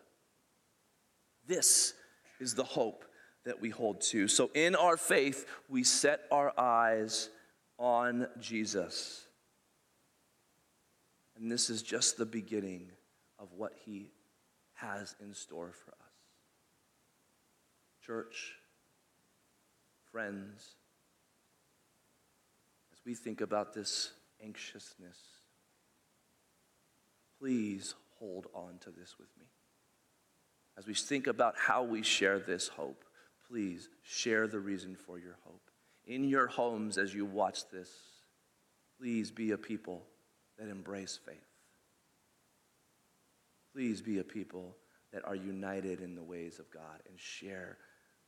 This 1.46 1.94
is 2.40 2.54
the 2.54 2.64
hope 2.64 3.04
that 3.44 3.60
we 3.60 3.70
hold 3.70 4.00
to. 4.02 4.28
So, 4.28 4.50
in 4.54 4.74
our 4.74 4.96
faith, 4.96 5.46
we 5.68 5.84
set 5.84 6.20
our 6.30 6.52
eyes 6.58 7.30
on 7.78 8.28
Jesus. 8.40 9.26
And 11.36 11.50
this 11.50 11.70
is 11.70 11.82
just 11.82 12.18
the 12.18 12.26
beginning 12.26 12.90
of 13.38 13.48
what 13.56 13.72
he 13.84 14.10
has 14.74 15.14
in 15.20 15.34
store 15.34 15.72
for 15.72 15.92
us. 15.92 16.12
Church, 18.04 18.54
friends, 20.12 20.74
as 22.92 22.98
we 23.06 23.14
think 23.14 23.40
about 23.40 23.72
this 23.72 24.12
anxiousness, 24.44 25.18
please 27.38 27.94
hold 28.18 28.46
on 28.54 28.78
to 28.80 28.90
this 28.90 29.16
with 29.18 29.28
me. 29.38 29.46
As 30.76 30.86
we 30.86 30.94
think 30.94 31.26
about 31.26 31.54
how 31.56 31.82
we 31.82 32.02
share 32.02 32.38
this 32.38 32.68
hope, 32.68 33.04
please 33.50 33.88
share 34.02 34.46
the 34.46 34.60
reason 34.60 34.94
for 34.94 35.18
your 35.18 35.36
hope. 35.44 35.70
In 36.06 36.24
your 36.24 36.46
homes, 36.46 36.98
as 36.98 37.12
you 37.12 37.24
watch 37.24 37.68
this, 37.70 37.90
please 38.98 39.30
be 39.30 39.50
a 39.50 39.58
people 39.58 40.02
that 40.58 40.68
embrace 40.68 41.18
faith. 41.24 41.36
Please 43.72 44.00
be 44.00 44.18
a 44.18 44.24
people 44.24 44.76
that 45.12 45.24
are 45.24 45.34
united 45.34 46.00
in 46.00 46.14
the 46.14 46.22
ways 46.22 46.58
of 46.58 46.70
God 46.70 47.02
and 47.08 47.18
share 47.18 47.78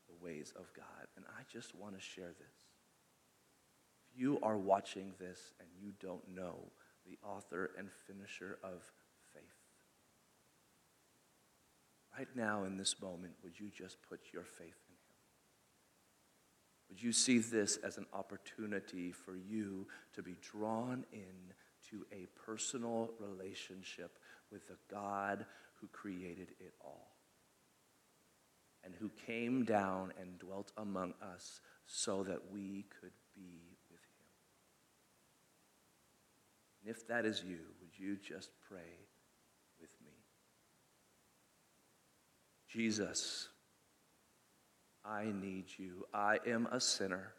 the 0.08 0.24
ways 0.24 0.52
of 0.56 0.72
God. 0.74 1.06
And 1.16 1.24
I 1.38 1.42
just 1.52 1.74
want 1.74 1.94
to 1.94 2.00
share 2.00 2.32
this. 2.38 2.56
If 4.12 4.20
you 4.20 4.38
are 4.42 4.58
watching 4.58 5.12
this 5.20 5.54
and 5.61 5.68
you 5.80 5.92
don't 6.00 6.28
know 6.35 6.56
the 7.06 7.18
author 7.26 7.70
and 7.78 7.88
finisher 8.06 8.58
of 8.62 8.82
faith, 9.32 9.42
right 12.16 12.28
now 12.35 12.64
in 12.64 12.76
this 12.76 13.00
moment, 13.00 13.35
would 13.42 13.58
you 13.58 13.70
just 13.76 13.96
put 14.08 14.20
your 14.32 14.44
faith? 14.44 14.81
Would 16.92 17.02
you 17.02 17.12
see 17.12 17.38
this 17.38 17.78
as 17.78 17.96
an 17.96 18.05
opportunity 18.12 19.12
for 19.12 19.35
you 19.35 19.87
to 20.12 20.22
be 20.22 20.37
drawn 20.42 21.07
in 21.11 21.55
to 21.88 22.05
a 22.12 22.26
personal 22.44 23.09
relationship 23.18 24.18
with 24.50 24.68
the 24.68 24.76
God 24.90 25.46
who 25.81 25.87
created 25.87 26.48
it 26.61 26.74
all 26.85 27.16
and 28.85 28.92
who 28.94 29.11
came 29.26 29.64
down 29.64 30.12
and 30.20 30.38
dwelt 30.38 30.70
among 30.76 31.14
us 31.35 31.62
so 31.87 32.22
that 32.24 32.52
we 32.52 32.85
could 33.00 33.14
be 33.35 33.78
with 33.90 34.00
him? 34.00 34.28
And 36.83 36.94
if 36.94 37.09
that 37.09 37.24
is 37.24 37.42
you, 37.42 37.61
would 37.81 37.98
you 37.98 38.18
just 38.18 38.50
pray 38.68 38.98
with 39.81 39.92
me? 40.05 40.12
Jesus, 42.68 43.48
I 45.04 45.24
need 45.24 45.64
you. 45.78 46.06
I 46.14 46.38
am 46.46 46.68
a 46.70 46.80
sinner. 46.80 47.32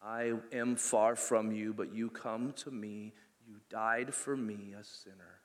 I 0.00 0.34
am 0.52 0.76
far 0.76 1.16
from 1.16 1.50
you, 1.50 1.72
but 1.72 1.92
you 1.92 2.10
come 2.10 2.52
to 2.58 2.70
me. 2.70 3.14
You 3.46 3.56
died 3.68 4.14
for 4.14 4.36
me, 4.36 4.74
a 4.78 4.84
sinner. 4.84 5.40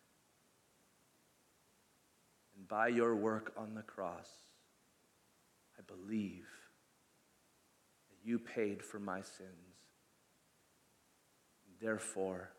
And 2.56 2.68
by 2.68 2.90
your 2.90 3.16
work 3.16 3.54
on 3.58 3.74
the 3.74 3.82
cross, 3.82 4.30
I 5.78 5.82
believe 5.82 6.46
that 8.10 8.30
you 8.30 8.38
paid 8.38 8.84
for 8.84 9.00
my 9.00 9.22
sins. 9.22 9.50
Therefore, 11.82 12.52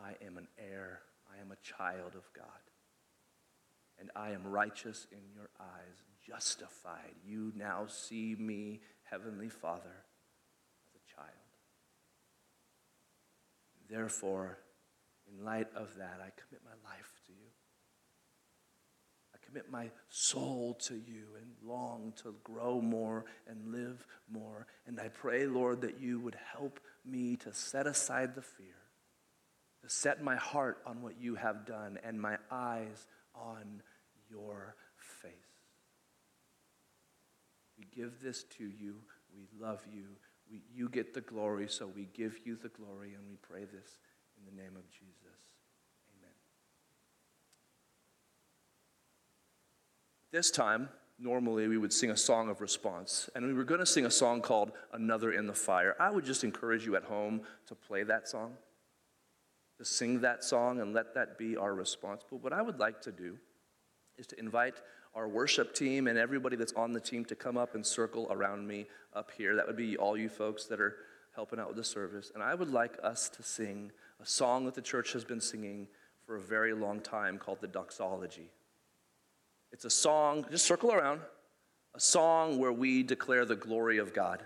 I 0.00 0.12
am 0.24 0.38
an 0.38 0.46
heir. 0.58 1.00
I 1.36 1.40
am 1.40 1.50
a 1.50 1.56
child 1.56 2.14
of 2.14 2.32
God 2.32 2.65
and 3.98 4.10
I 4.14 4.30
am 4.30 4.46
righteous 4.46 5.06
in 5.10 5.18
your 5.34 5.48
eyes, 5.60 6.04
justified. 6.26 7.14
You 7.26 7.52
now 7.56 7.86
see 7.86 8.36
me, 8.38 8.80
Heavenly 9.04 9.48
Father, 9.48 10.04
as 10.86 10.94
a 10.94 11.14
child. 11.14 11.30
Therefore, 13.88 14.58
in 15.30 15.44
light 15.44 15.68
of 15.74 15.96
that, 15.98 16.18
I 16.20 16.30
commit 16.36 16.62
my 16.64 16.90
life 16.90 17.12
to 17.26 17.32
you. 17.32 17.48
I 19.34 19.38
commit 19.46 19.70
my 19.70 19.90
soul 20.08 20.74
to 20.84 20.94
you 20.94 21.24
and 21.40 21.50
long 21.64 22.12
to 22.22 22.34
grow 22.44 22.80
more 22.80 23.24
and 23.48 23.72
live 23.72 24.06
more. 24.30 24.66
And 24.86 25.00
I 25.00 25.08
pray, 25.08 25.46
Lord, 25.46 25.80
that 25.82 26.00
you 26.00 26.20
would 26.20 26.36
help 26.52 26.80
me 27.04 27.36
to 27.36 27.52
set 27.52 27.86
aside 27.86 28.34
the 28.34 28.42
fear, 28.42 28.76
to 29.82 29.88
set 29.88 30.22
my 30.22 30.36
heart 30.36 30.78
on 30.86 31.02
what 31.02 31.20
you 31.20 31.36
have 31.36 31.64
done 31.64 31.98
and 32.04 32.20
my 32.20 32.38
eyes 32.50 33.06
on 33.36 33.82
your 34.30 34.74
face. 35.22 35.32
We 37.78 37.86
give 37.94 38.20
this 38.20 38.44
to 38.58 38.64
you. 38.64 38.96
We 39.34 39.46
love 39.60 39.80
you. 39.92 40.04
We, 40.50 40.62
you 40.74 40.88
get 40.88 41.12
the 41.12 41.20
glory, 41.20 41.68
so 41.68 41.86
we 41.86 42.08
give 42.14 42.38
you 42.44 42.56
the 42.56 42.68
glory, 42.68 43.14
and 43.14 43.28
we 43.28 43.36
pray 43.36 43.64
this 43.64 43.98
in 44.38 44.44
the 44.44 44.62
name 44.62 44.76
of 44.76 44.88
Jesus. 44.90 45.38
Amen. 46.16 46.30
This 50.30 50.50
time, 50.50 50.88
normally 51.18 51.66
we 51.68 51.78
would 51.78 51.92
sing 51.92 52.10
a 52.10 52.16
song 52.16 52.48
of 52.48 52.60
response, 52.60 53.28
and 53.34 53.44
we 53.44 53.52
were 53.52 53.64
going 53.64 53.80
to 53.80 53.86
sing 53.86 54.06
a 54.06 54.10
song 54.10 54.40
called 54.40 54.72
Another 54.92 55.32
in 55.32 55.46
the 55.46 55.54
Fire. 55.54 55.96
I 55.98 56.10
would 56.10 56.24
just 56.24 56.44
encourage 56.44 56.86
you 56.86 56.96
at 56.96 57.04
home 57.04 57.42
to 57.66 57.74
play 57.74 58.04
that 58.04 58.28
song, 58.28 58.54
to 59.78 59.84
sing 59.84 60.20
that 60.20 60.42
song, 60.42 60.80
and 60.80 60.94
let 60.94 61.14
that 61.14 61.38
be 61.38 61.56
our 61.56 61.74
response. 61.74 62.22
But 62.30 62.42
what 62.42 62.52
I 62.52 62.62
would 62.62 62.78
like 62.78 63.00
to 63.02 63.12
do 63.12 63.36
is 64.16 64.26
to 64.28 64.38
invite 64.38 64.80
our 65.14 65.28
worship 65.28 65.74
team 65.74 66.06
and 66.06 66.18
everybody 66.18 66.56
that's 66.56 66.72
on 66.74 66.92
the 66.92 67.00
team 67.00 67.24
to 67.24 67.34
come 67.34 67.56
up 67.56 67.74
and 67.74 67.84
circle 67.84 68.26
around 68.30 68.66
me 68.66 68.86
up 69.14 69.30
here. 69.36 69.56
That 69.56 69.66
would 69.66 69.76
be 69.76 69.96
all 69.96 70.16
you 70.16 70.28
folks 70.28 70.66
that 70.66 70.80
are 70.80 70.96
helping 71.34 71.58
out 71.58 71.68
with 71.68 71.76
the 71.76 71.84
service. 71.84 72.30
And 72.34 72.42
I 72.42 72.54
would 72.54 72.70
like 72.70 72.98
us 73.02 73.28
to 73.30 73.42
sing 73.42 73.92
a 74.20 74.26
song 74.26 74.64
that 74.66 74.74
the 74.74 74.82
church 74.82 75.12
has 75.12 75.24
been 75.24 75.40
singing 75.40 75.88
for 76.24 76.36
a 76.36 76.40
very 76.40 76.74
long 76.74 77.00
time 77.00 77.38
called 77.38 77.60
the 77.60 77.66
Doxology. 77.66 78.50
It's 79.72 79.84
a 79.84 79.90
song, 79.90 80.44
just 80.50 80.66
circle 80.66 80.92
around, 80.92 81.20
a 81.94 82.00
song 82.00 82.58
where 82.58 82.72
we 82.72 83.02
declare 83.02 83.44
the 83.44 83.56
glory 83.56 83.98
of 83.98 84.12
God, 84.12 84.42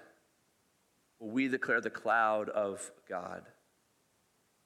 where 1.19 1.31
we 1.31 1.49
declare 1.49 1.81
the 1.81 1.91
cloud 1.91 2.49
of 2.49 2.91
God, 3.09 3.43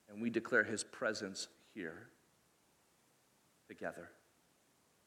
and 0.09 0.21
we 0.21 0.31
declare 0.31 0.65
his 0.65 0.85
presence 0.85 1.49
here 1.75 2.09
together. 3.69 4.11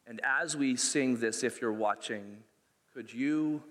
And 0.05 0.21
as 0.23 0.55
we 0.55 0.75
sing 0.75 1.17
this, 1.17 1.43
if 1.43 1.61
you're 1.61 1.73
watching, 1.73 2.37
could 2.93 3.13
you 3.13 3.61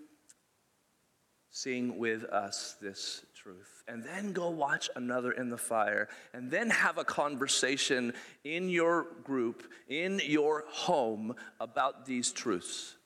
sing 1.50 1.98
with 1.98 2.24
us 2.24 2.76
this 2.80 3.24
truth? 3.34 3.82
And 3.88 4.04
then 4.04 4.32
go 4.32 4.50
watch 4.50 4.90
another 4.94 5.32
in 5.32 5.48
the 5.48 5.56
fire, 5.56 6.08
and 6.34 6.50
then 6.50 6.68
have 6.68 6.98
a 6.98 7.04
conversation 7.04 8.12
in 8.44 8.68
your 8.68 9.06
group, 9.24 9.64
in 9.88 10.20
your 10.24 10.64
home 10.68 11.34
about 11.58 12.04
these 12.04 12.32
truths. 12.32 12.96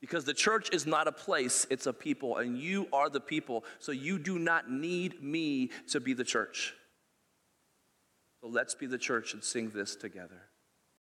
Because 0.00 0.24
the 0.24 0.34
church 0.34 0.70
is 0.72 0.86
not 0.86 1.08
a 1.08 1.12
place, 1.12 1.66
it's 1.70 1.86
a 1.86 1.92
people, 1.92 2.36
and 2.36 2.56
you 2.56 2.86
are 2.92 3.10
the 3.10 3.20
people, 3.20 3.64
so 3.80 3.90
you 3.90 4.18
do 4.18 4.38
not 4.38 4.70
need 4.70 5.22
me 5.22 5.70
to 5.88 5.98
be 5.98 6.14
the 6.14 6.22
church. 6.22 6.74
So 8.46 8.52
let's 8.52 8.76
be 8.76 8.86
the 8.86 8.96
church 8.96 9.34
and 9.34 9.42
sing 9.42 9.70
this 9.74 9.96
together. 9.96 10.45